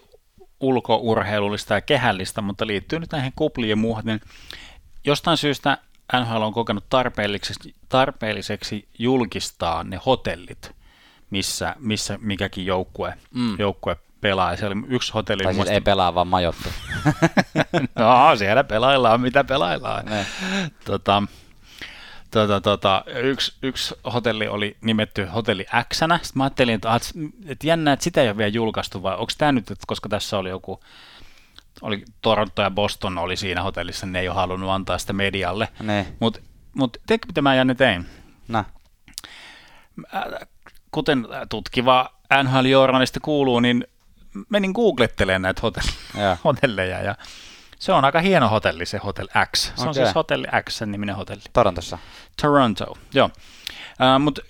[0.60, 4.22] ulkourheilullista ja kehällistä, mutta liittyy nyt näihin kupliin ja muuhun, niin
[5.04, 5.78] jostain syystä
[6.20, 10.72] NHL on kokenut tarpeelliseksi, tarpeelliseksi julkistaa ne hotellit,
[11.30, 13.56] missä, missä mikäkin joukkue, Mm.
[13.60, 14.52] joukkue pelaa.
[14.52, 15.44] Ja siellä oli yksi hotelli.
[15.44, 16.70] Tai siis muista- ei pelaa, vaan majoittu.
[18.00, 20.06] no, siellä pelaillaan, mitä pelaillaan.
[20.06, 20.26] Ne.
[20.86, 21.24] Tota,
[22.36, 25.98] tota, tota, yksi, yksi hotelli oli nimetty hotelli X.
[25.98, 27.02] Sitten mä ajattelin, että, ah,
[27.46, 30.38] että jännä, että sitä ei ole vielä julkaistu, vai onko tämä nyt, että koska tässä
[30.38, 30.80] oli joku,
[31.82, 35.68] oli Toronto ja Boston oli siinä hotellissa, niin ne ei ole halunnut antaa sitä medialle.
[36.20, 36.40] Mutta
[36.74, 38.06] mut, tiedätkö, mitä mä Janne tein?
[38.48, 38.64] No.
[40.92, 42.10] Kuten tutkiva
[42.44, 43.88] NHL-journalisti kuuluu, niin
[44.50, 45.62] menin googlettelemaan näitä
[46.44, 47.16] hotelleja ja
[47.80, 49.64] se on aika hieno hotelli, se Hotel X.
[49.64, 50.04] Se on Okei.
[50.04, 51.42] siis Hotelli X niminen hotelli.
[51.54, 51.98] Torontossa.
[52.42, 53.26] Toronto, joo.
[53.26, 54.42] Uh, Mutta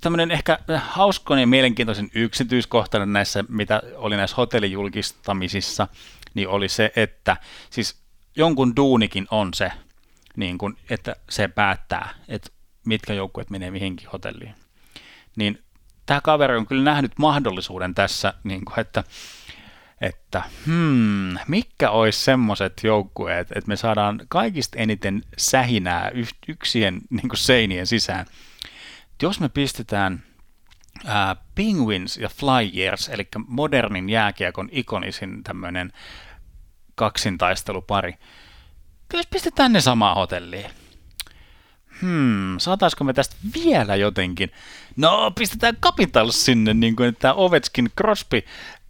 [0.00, 5.88] tämmöinen ehkä hauskoinen ja mielenkiintoisen yksityiskohtainen näissä, mitä oli näissä hotelijulkistamisissa,
[6.34, 7.36] niin oli se, että
[7.70, 7.96] siis
[8.36, 9.72] jonkun duunikin on se,
[10.36, 12.50] niin kun, että se päättää, että
[12.84, 14.54] mitkä joukkueet menee mihinkin hotelliin.
[15.36, 15.64] Niin
[16.06, 19.04] tämä kaveri on kyllä nähnyt mahdollisuuden tässä, niin kun, että
[20.04, 26.10] että hmm, mitkä olisi semmoiset joukkueet, että me saadaan kaikista eniten sähinää
[26.48, 28.26] yksien niin seinien sisään.
[29.12, 30.22] Et jos me pistetään
[31.04, 35.92] ää, Penguins ja Flyers, eli modernin jääkiekon ikonisin tämmöinen
[36.94, 38.14] kaksintaistelupari,
[39.12, 40.70] jos pistetään ne samaan hotelliin.
[42.00, 44.52] Hmm, saataisiko me tästä vielä jotenkin?
[44.96, 48.42] No, pistetään Capitals sinne, niin kuin, että Ovechkin Crosby,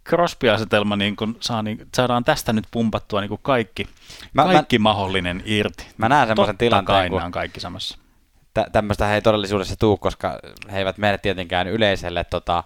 [0.09, 3.87] Crosby-asetelma niin kuin saa, niin, saadaan tästä nyt pumpattua niin kaikki,
[4.33, 5.87] Mä- kaikki mahdollinen irti.
[5.97, 7.97] Mä näen semmoisen tilanteen, kun- kaikki samassa.
[8.53, 10.39] Tä- tämmöistä ei todellisuudessa tuu, koska
[10.71, 12.63] he eivät mene tietenkään yleiselle tota,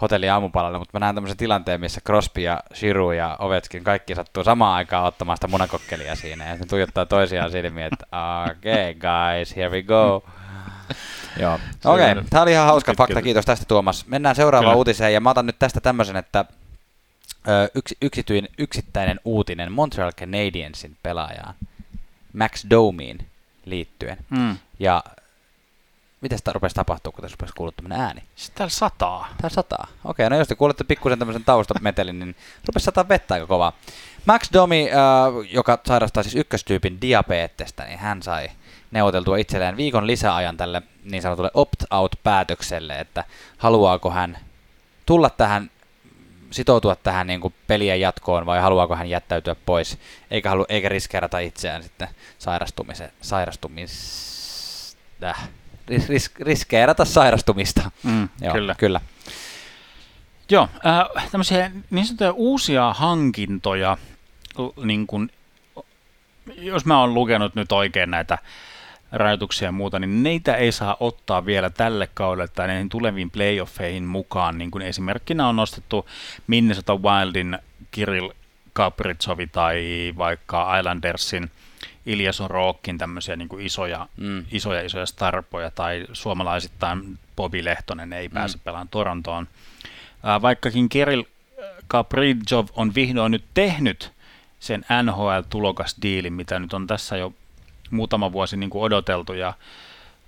[0.00, 4.44] hotelli aamupalalle, mutta mä näen tämmöisen tilanteen, missä Crosby ja Shiru ja Ovechkin kaikki sattuu
[4.44, 8.06] samaan aikaan ottamaan sitä munakokkelia siinä, ja ne tuijottaa toisiaan silmiin, että
[8.50, 10.24] okei okay, guys, here we go.
[11.40, 12.24] Joo, Se okei, okay.
[12.30, 14.06] tämä oli ihan hauska fakta, kiitos tästä Tuomas.
[14.06, 14.76] Mennään seuraavaan Kyllä.
[14.78, 16.44] uutiseen, ja mä otan nyt tästä tämmöisen, että
[17.74, 21.54] yksi, yksityin, yksittäinen uutinen Montreal Canadiensin pelaajaan
[22.32, 23.26] Max Domiin
[23.64, 24.18] liittyen.
[24.36, 24.56] Hmm.
[24.78, 25.04] Ja
[26.20, 28.22] mitä sitä rupesi tapahtua, kun tässä rupesi kuulua tämmöinen ääni?
[28.36, 29.28] Siis täällä sataa.
[29.40, 29.86] Tää sataa.
[30.04, 32.36] Okei, no jos te kuulette pikkusen tämmöisen taustametelin, niin
[32.66, 33.72] rupesi sataa vettä aika kovaa.
[34.26, 38.48] Max Domi, äh, joka sairastaa siis ykköstyypin diabeettesta, niin hän sai
[38.90, 43.24] neuvoteltua itselleen viikon lisäajan tälle niin sanotulle opt-out-päätökselle, että
[43.58, 44.38] haluaako hän
[45.06, 45.70] tulla tähän,
[46.52, 49.98] sitoutua tähän niin kuin pelien jatkoon vai haluaako hän jättäytyä pois,
[50.30, 55.48] eikä, halu, eikä riskeerata itseään sitten sairastumisen, sairastumis, äh,
[55.88, 57.90] ris, ris, riskeerata sairastumista.
[58.02, 58.74] Mm, Joo, kyllä.
[58.78, 59.00] kyllä.
[60.50, 63.98] Joo, äh, tämmöisiä niin sanottuja uusia hankintoja,
[64.84, 65.30] niin kun,
[66.56, 68.38] jos mä oon lukenut nyt oikein näitä
[69.12, 74.04] rajoituksia ja muuta, niin neitä ei saa ottaa vielä tälle kaudelle tai näihin tuleviin playoffeihin
[74.04, 74.58] mukaan.
[74.58, 76.08] Niin kuin esimerkkinä on nostettu
[76.46, 77.58] Minnesota Wildin
[77.90, 78.30] Kirill
[78.72, 79.84] Kapritsovi tai
[80.18, 81.50] vaikka Islandersin
[82.06, 84.44] Ilja Sorokin tämmöisiä niin kuin isoja, Mm.
[84.52, 88.60] isoja, isoja starpoja tai suomalaisittain Bobi Lehtonen ei pääse Mm.
[88.64, 89.48] pelaamaan Torontoon.
[90.42, 91.22] Vaikkakin Kirill
[91.88, 94.12] Kaprizov on vihdoin nyt tehnyt
[94.60, 97.32] sen NHL-tulokasdiilin, mitä nyt on tässä jo
[97.92, 99.54] muutama vuosi niin kuin odoteltu, ja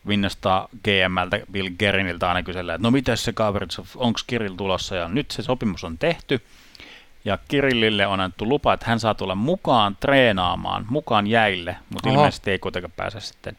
[0.09, 5.09] Vinnasta GMltä Bill Geriniltä aina kysellään, että no mitäs se Kaprizov, onko Kirill tulossa, ja
[5.09, 6.41] nyt se sopimus on tehty,
[7.25, 12.19] ja Kirillille on annettu lupa, että hän saa tulla mukaan treenaamaan, mukaan jäille, mutta Oho.
[12.19, 13.57] ilmeisesti ei kuitenkaan pääse sitten,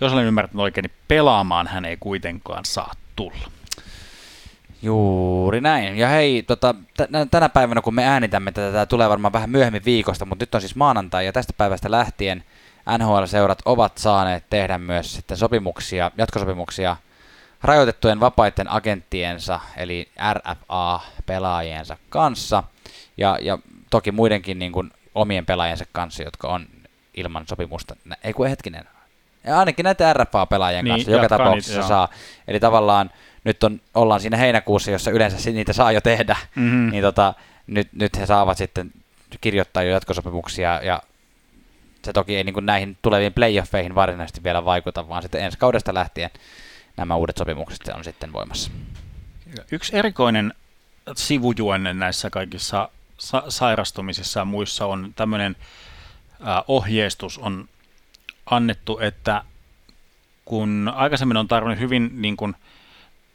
[0.00, 3.50] jos olen ymmärtänyt oikein, niin pelaamaan hän ei kuitenkaan saa tulla.
[4.82, 5.96] Juuri näin.
[5.96, 9.84] Ja hei, tota, t- tänä päivänä kun me äänitämme tätä, tämä tulee varmaan vähän myöhemmin
[9.84, 12.44] viikosta, mutta nyt on siis maanantai ja tästä päivästä lähtien
[12.98, 16.96] NHL-seurat ovat saaneet tehdä myös sitten sopimuksia, jatkosopimuksia
[17.62, 22.62] rajoitettujen vapaiden agenttiensa, eli RFA-pelaajiensa kanssa,
[23.16, 23.58] ja, ja
[23.90, 26.66] toki muidenkin niin kuin omien pelaajiensa kanssa, jotka on
[27.14, 27.96] ilman sopimusta.
[28.24, 28.84] Ei kun hetkinen.
[29.44, 32.08] Ja ainakin näitä RFA-pelaajien Niin, kanssa joka tapauksessa niitä, saa.
[32.48, 33.10] Eli tavallaan
[33.44, 36.90] nyt on, ollaan siinä heinäkuussa, jossa yleensä niitä saa jo tehdä, Mm-hmm.
[36.90, 37.34] niin tota,
[37.66, 38.92] nyt, nyt he saavat sitten
[39.40, 41.02] kirjoittaa jo jatkosopimuksia ja
[42.04, 45.94] se toki ei niin kuin näihin tuleviin playoffeihin varsinaisesti vielä vaikuta, vaan sitten ensi kaudesta
[45.94, 46.30] lähtien
[46.96, 48.70] nämä uudet sopimukset on sitten voimassa.
[49.72, 50.54] Yksi erikoinen
[51.16, 52.88] sivujuonne näissä kaikissa
[53.18, 55.56] sa- sairastumisissa ja muissa on tämmöinen
[56.32, 57.68] äh, ohjeistus on
[58.46, 59.44] annettu, että
[60.44, 62.56] kun aikaisemmin on tarvinnut hyvin niin kuin,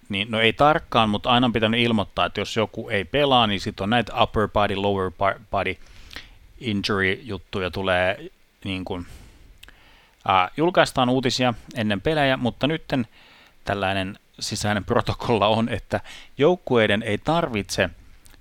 [0.10, 3.60] niin, no ei tarkkaan, mutta aina on pitänyt ilmoittaa, että jos joku ei pelaa, niin
[3.60, 5.12] sitten on näitä upper body, lower
[5.52, 5.76] body
[6.60, 8.32] injury-juttuja tulee
[8.66, 9.06] niin kuin,
[10.28, 13.08] ää, julkaistaan uutisia ennen pelejä, mutta nytten
[13.64, 16.02] tällainen sisäinen protokolla on, että
[16.38, 17.90] joukkueiden ei tarvitse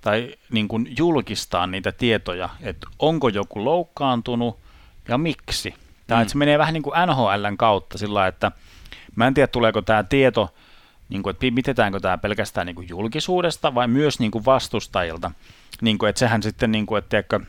[0.01, 4.59] tai niin kuin julkistaa niitä tietoja, että onko joku loukkaantunut
[5.07, 5.75] ja miksi.
[6.07, 6.21] Tai mm.
[6.21, 8.51] että se menee vähän niin kuin NHLn kautta sillä että
[9.15, 10.53] mä en tiedä tuleeko tämä tieto,
[11.09, 15.31] niin kuin, että mitetäänkö tämä pelkästään niin kuin julkisuudesta vai myös niin kuin vastustajilta.
[15.81, 17.39] Niin kuin, että sehän sitten, niin kuin, että tiedätkö,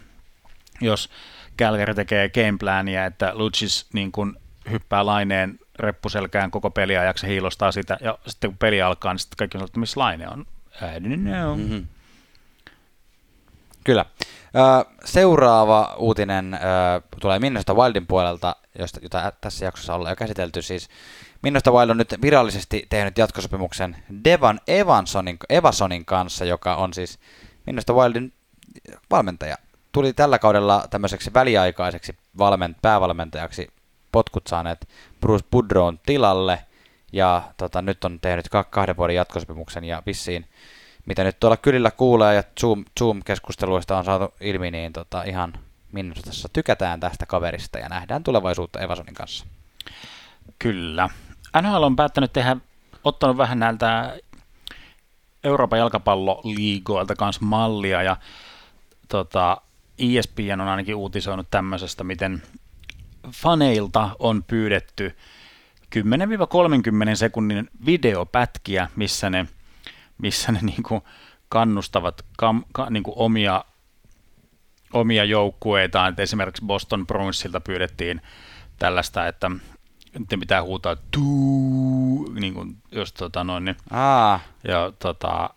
[0.80, 1.10] jos
[1.58, 4.36] Calgary tekee gameplania, että Lucis niin kuin
[4.70, 9.58] hyppää laineen reppuselkään koko peliajaksi hiilostaa sitä, ja sitten kun peli alkaa, niin sitten kaikki
[9.58, 10.46] on että missä laine on.
[10.82, 11.58] I don't know.
[11.58, 11.86] Mm-hmm.
[13.84, 14.04] Kyllä.
[15.04, 16.58] Seuraava uutinen
[17.20, 20.62] tulee Minnesota Wildin puolelta, josta, jota tässä jaksossa ollaan jo käsitelty.
[20.62, 20.88] Siis
[21.42, 27.18] Minnesota Wild on nyt virallisesti tehnyt jatkosopimuksen Devan Evansonin, Evasonin kanssa, joka on siis
[27.66, 28.32] Minnesota Wildin
[29.10, 29.56] valmentaja.
[29.96, 33.68] Tuli tällä kaudella tämmöiseksi väliaikaiseksi valment, päävalmentajaksi
[34.12, 34.88] potkut saaneet
[35.20, 36.58] Bruce Boudreau'n tilalle,
[37.12, 40.48] ja tota, nyt on tehnyt kahden vuoden jatkosopimuksen, ja vissiin
[41.06, 45.52] mitä nyt tuolla kylillä kuulee ja Zoom, Zoom-keskusteluista on saatu ilmi, niin tota, ihan
[45.92, 49.46] Minnesotassa tykätään tästä kaverista ja nähdään tulevaisuutta Evasonin kanssa.
[50.58, 51.08] Kyllä.
[51.62, 52.56] NHL on päättänyt tehdä,
[53.04, 54.16] ottanut vähän näiltä
[55.44, 58.16] Euroopan jalkapalloliigoilta kanssa mallia ja
[59.08, 59.60] tota,
[59.98, 62.42] ESPN on ainakin uutisoinut tämmöisestä, miten
[63.30, 65.16] faneilta on pyydetty
[65.96, 66.00] 10-30
[67.14, 69.46] sekunnin videopätkiä, missä ne
[70.18, 71.02] missä ne niin kuin
[71.48, 73.64] kannustavat kam, ka, niin kuin omia,
[74.92, 76.12] omia joukkueitaan.
[76.12, 78.20] Et esimerkiksi Boston Bruinsilta pyydettiin
[78.78, 79.50] tällaista, että
[80.28, 84.40] te pitää huutaa tuu, niin kuin, jos tota noin, niin, Aa.
[84.64, 85.50] ja tota,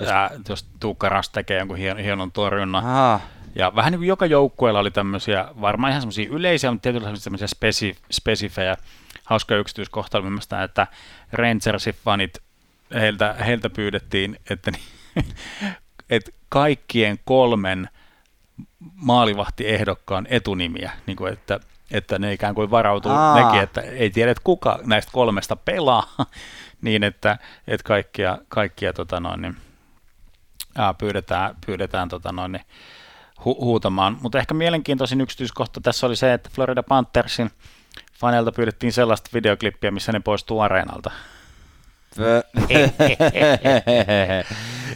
[0.00, 2.84] ja, jos Tuukka Ras tekee jonkun hien, hienon torjunnan.
[2.86, 3.20] Aa.
[3.56, 7.48] Ja vähän niin kuin joka joukkueella oli tämmöisiä, varmaan ihan semmoisia yleisiä, mutta tietysti semmoisia
[7.48, 8.76] spesi, spesifejä.
[9.24, 10.26] Hauska yksityiskohta oli
[10.64, 10.86] että
[11.32, 12.38] Rangersin fanit
[12.94, 14.72] heiltä, heiltä pyydettiin, että,
[16.10, 17.88] että kaikkien kolmen
[18.94, 23.34] maalivahtiehdokkaan etunimiä, niin kuin että, että ne ikään kuin varautuu Aa.
[23.34, 26.14] nekin, että ei tiedä, että kuka näistä kolmesta pelaa,
[26.82, 27.38] niin että,
[27.68, 29.56] että kaikkia, kaikkia tota noin, niin,
[30.78, 32.64] ää, pyydetään, pyydetään tota noin, niin,
[33.40, 34.16] hu- huutamaan.
[34.20, 37.50] Mutta ehkä mielenkiintoisin yksityiskohta tässä oli se, että Florida Panthersin
[38.20, 41.10] faneilta pyydettiin sellaista videoklippiä, missä ne poistuu areenalta.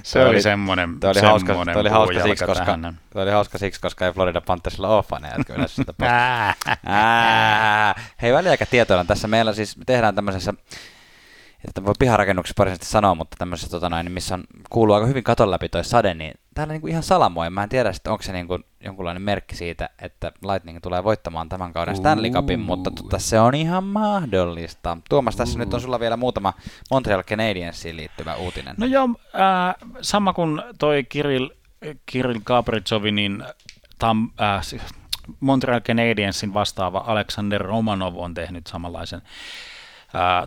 [0.03, 2.79] se oli semmoinen Toi oli hauska, toi oli hauska siksi, koska,
[3.13, 5.95] toi oli hauska siksi, koska ei Florida Panthersilla ole faneja, jotka yleensä sitä
[8.23, 10.55] Hei, väliaikatietoilla tässä meillä siis tehdään tämmöisessä
[11.69, 15.51] että voi piharakennuksessa varsinaisesti sanoa, mutta tämmöisessä, tota noin, missä on, kuuluu aika hyvin katon
[15.51, 17.51] läpi toi sade, niin täällä niinku ihan salamoja.
[17.51, 21.73] Mä en tiedä, että onko se niinku jonkunlainen merkki siitä, että Lightning tulee voittamaan tämän
[21.73, 24.99] kauden Stanley Cupin, mutta tota, se on ihan mahdollista.
[25.09, 26.53] Tuomas, tässä nyt on sulla vielä muutama
[26.91, 28.75] Montreal Canadiensiin liittyvä uutinen.
[28.79, 31.49] No joo, äh, sama kuin toi Kirill,
[32.07, 33.45] Kirill Gabritsovin, niin
[33.99, 34.61] tam, äh,
[35.41, 39.23] Montreal Canadiensin vastaava Alexander Romanov on tehnyt samanlaisen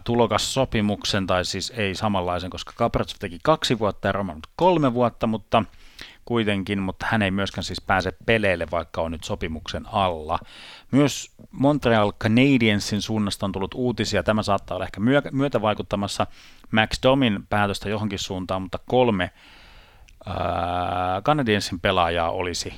[0.04, 5.64] tulokassopimuksen, tai siis ei samanlaisen, koska Kapratsov teki kaksi vuotta ja Roman kolme vuotta, mutta
[6.26, 10.40] kuitenkin, mutta hän ei myöskään siis pääse peleille, vaikka on nyt sopimuksen alla.
[10.92, 15.02] Myös Montreal Canadiensin suunnasta on tullut uutisia, tämä saattaa olla ehkä
[15.32, 16.28] myötä vaikuttamassa
[16.72, 19.32] Max Domin päätöstä johonkin suuntaan, mutta kolme
[20.26, 22.74] ää, Canadiensin pelaajaa olisi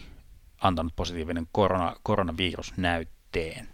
[0.61, 3.67] antanut positiivinen korona, koronavirusnäytteen.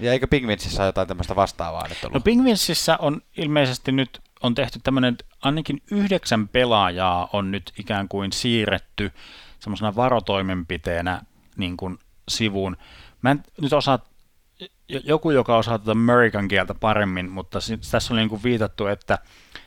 [0.00, 2.14] Ja eikö Pingvinsissä jotain tämmöistä vastaavaa nyt ollut?
[2.14, 8.32] No Pingvinsissä on ilmeisesti nyt on tehty tämmöinen, ainakin yhdeksän pelaajaa on nyt ikään kuin
[8.32, 9.12] siirretty
[9.60, 11.22] semmoisena varotoimenpiteenä
[11.56, 12.76] niin kuin sivuun.
[13.22, 13.98] Mä en nyt osaa,
[14.88, 17.58] joku joka osaa tätä American kieltä paremmin, mutta
[17.90, 19.18] tässä on niin kuin viitattu, että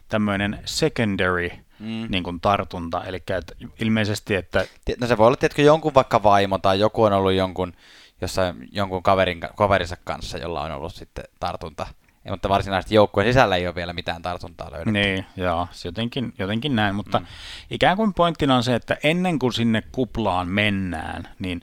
[0.07, 1.49] tämmöinen secondary
[1.79, 2.05] mm.
[2.09, 4.65] niin kuin tartunta, eli että ilmeisesti, että...
[5.01, 7.73] No se voi olla, että jonkun vaikka vaimo tai joku on ollut jonkun
[8.21, 11.87] jossain jonkun kaverin, kaverinsa kanssa, jolla on ollut sitten tartunta.
[12.25, 14.91] Ja, mutta varsinaisesti joukkueen sisällä ei ole vielä mitään tartuntaa löydetty.
[14.91, 17.25] Niin, joo, jotenkin, jotenkin näin, mutta mm.
[17.71, 21.61] ikään kuin pointtina on se, että ennen kuin sinne kuplaan mennään, niin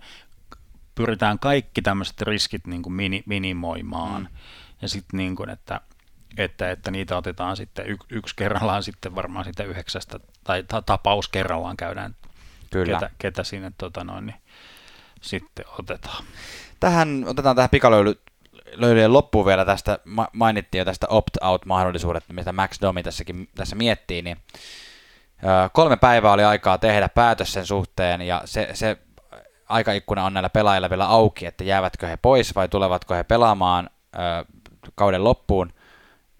[0.95, 4.23] pyritään kaikki tämmöiset riskit niin kuin mini, minimoimaan.
[4.23, 4.29] Mm.
[4.83, 5.81] Ja sitten niin kuin, että,
[6.37, 11.29] että, että niitä otetaan sitten y, yksi kerrallaan sitten varmaan sitten yhdeksästä, tai ta, tapaus
[11.29, 12.15] kerrallaan käydään,
[12.71, 12.99] Kyllä.
[12.99, 14.41] Ketä, ketä sinne tota noin, niin
[15.21, 16.25] sitten otetaan.
[16.81, 17.71] Tähän, otetaan tähän
[18.71, 19.99] pikalöylyjen loppuun vielä tästä,
[20.33, 24.37] mainittiin jo tästä opt-out-mahdollisuudet, mitä Max Domi tässäkin, tässä miettii, niin
[25.73, 28.97] kolme päivää oli aikaa tehdä päätös sen suhteen, ja se, se
[29.69, 33.91] aikaikkuna on näillä pelaajilla vielä auki, että jäävätkö he pois vai tulevatko he pelaamaan
[34.95, 35.73] kauden loppuun.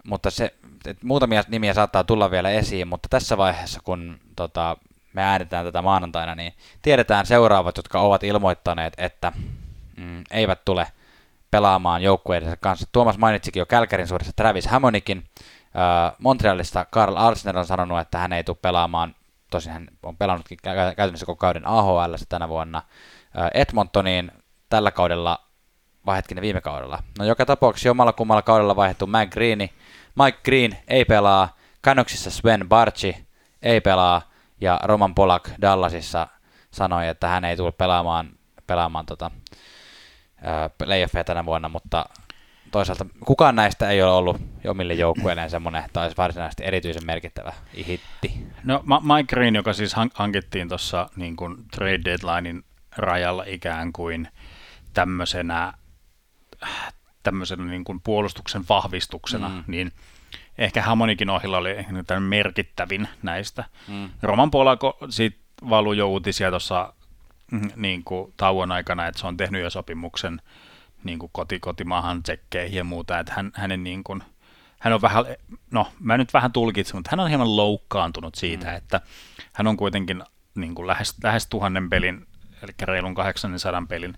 [0.03, 0.53] mutta se,
[0.85, 4.77] et muutamia nimiä saattaa tulla vielä esiin, mutta tässä vaiheessa, kun tota,
[5.13, 9.31] me äänitetään tätä maanantaina, niin tiedetään seuraavat, jotka ovat ilmoittaneet, että
[9.97, 10.87] mm, eivät tule
[11.51, 12.87] pelaamaan joukkueidensa kanssa.
[12.91, 15.23] Tuomas mainitsikin jo Kälkärin suhdessa Travis Hammonikin.
[16.19, 19.15] Montrealista Karl Arsner on sanonut, että hän ei tule pelaamaan,
[19.51, 20.57] tosin hän on pelannutkin
[20.95, 22.81] käytännössä koko kauden AHL tänä vuonna.
[23.53, 24.31] Edmontoniin
[24.69, 25.39] tällä kaudella,
[26.05, 27.03] vai hetkinen viime kaudella.
[27.19, 29.73] No joka tapauksessa jomalla kummalla kaudella vaihdettu Mike Greeni.
[30.23, 33.27] Mike Green ei pelaa, Canucksissa Sven Barchi
[33.61, 34.21] ei pelaa,
[34.61, 36.27] ja Roman Polak Dallasissa
[36.71, 38.29] sanoi, että hän ei tule pelaamaan,
[38.67, 39.31] pelaamaan tota,
[40.77, 42.05] playoffeja tänä vuonna, mutta
[42.71, 47.53] toisaalta kukaan näistä ei ole ollut omille joukkueilleen semmoinen, että olisi varsinaisesti erityisen merkittävä
[47.87, 48.47] hitti.
[48.63, 52.63] No Mike Green, joka siis hankittiin tuossa niin kuin trade deadlinein
[52.97, 54.27] rajalla ikään kuin
[54.93, 55.73] tämmöisenä,
[57.23, 59.63] tämmöisenä niin kuin puolustuksen vahvistuksena, mm.
[59.67, 59.91] niin
[60.57, 61.75] ehkä Hammonikin ohilla oli
[62.19, 63.63] merkittävin näistä.
[63.87, 64.09] Mm.
[64.21, 65.37] Roman Polako siitä
[65.69, 66.93] valui jo uutisia tuossa
[67.75, 70.41] niin kuin tauon aikana, että se on tehnyt jo sopimuksen
[71.03, 74.23] niin kuin koti, kotimaahan tsekkeihin ja muuta, että hän, hänen niin kuin,
[74.79, 75.25] hän on vähän,
[75.71, 78.75] no mä nyt vähän tulkitsen, mutta hän on hieman loukkaantunut siitä, mm.
[78.75, 79.01] että
[79.53, 80.23] hän on kuitenkin
[80.55, 82.27] niin kuin lähes, lähes tuhannen pelin,
[82.63, 84.13] eli reilun 800 pelin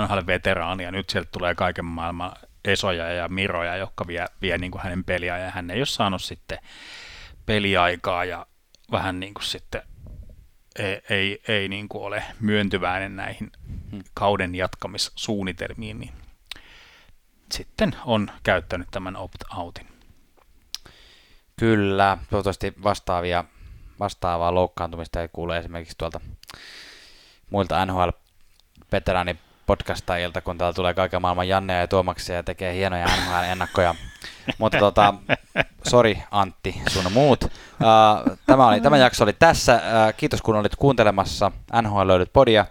[0.00, 2.32] NHL-veteraani, ja nyt sieltä tulee kaiken maailman
[2.64, 6.22] Esoja ja Miroja, jotka vie, vie niin kuin hänen peliä, ja hän ei ole saanut
[6.22, 6.58] sitten
[7.46, 8.46] peliaikaa, ja
[8.90, 9.82] vähän niin kuin sitten
[10.78, 13.52] ei, ei, ei niin kuin ole myöntyväinen näihin
[14.14, 16.12] kauden jatkamissuunnitelmiin, niin
[17.52, 19.86] sitten on käyttänyt tämän opt-outin.
[21.56, 23.44] Kyllä, toivottavasti vastaavia,
[24.00, 26.20] vastaavaa loukkaantumista ei kuule esimerkiksi tuolta
[27.50, 28.08] muilta nhl
[28.92, 29.36] veteraani
[29.66, 33.94] podcastajilta, kun täällä tulee kaiken maailman Janne ja Tuomaksia ja tekee hienoja NHL-ennakkoja.
[34.58, 35.14] Mutta tota,
[35.88, 37.44] sori Antti, sun muut.
[37.44, 39.74] Uh, tämä, oli, tämä jakso oli tässä.
[39.74, 41.52] Uh, kiitos kun olit kuuntelemassa
[41.82, 42.66] NHL löydyt podia.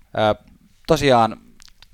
[0.00, 0.46] Uh,
[0.86, 1.36] tosiaan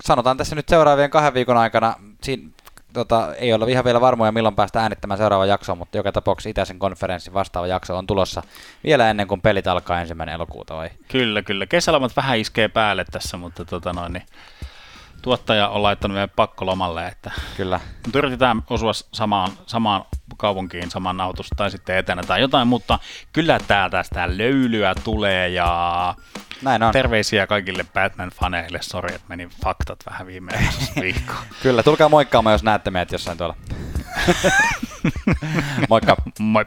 [0.03, 2.49] sanotaan tässä nyt seuraavien kahden viikon aikana, siinä
[2.93, 6.79] tota, ei olla ihan vielä varmoja milloin päästä äänittämään seuraava jakso, mutta joka tapauksessa itäisen
[6.79, 8.43] konferenssin vastaava jakso on tulossa
[8.83, 10.89] vielä ennen kuin pelit alkaa ensimmäinen elokuuta vai?
[11.07, 11.65] Kyllä, kyllä.
[11.65, 14.25] Kesälomat vähän iskee päälle tässä, mutta tota noin, niin
[15.21, 17.79] tuottaja on laittanut meidän pakkolomalle, että Kyllä.
[18.05, 20.05] Mutta yritetään osua samaan, samaan
[20.43, 22.99] kaupunkiin, saman autosta tai sitten etänä tai jotain, mutta
[23.33, 26.15] kyllä täältä sitä löylyä tulee ja
[26.61, 26.91] Näin on.
[26.93, 28.77] terveisiä kaikille Batman-faneille.
[28.81, 30.51] Sori, että meni faktat vähän viime
[31.01, 31.39] viikkoon.
[31.63, 33.55] kyllä, tulkaa moikkaamaan, jos näette meidät jossain tuolla.
[35.89, 36.15] Moikka.
[36.39, 36.65] Moi.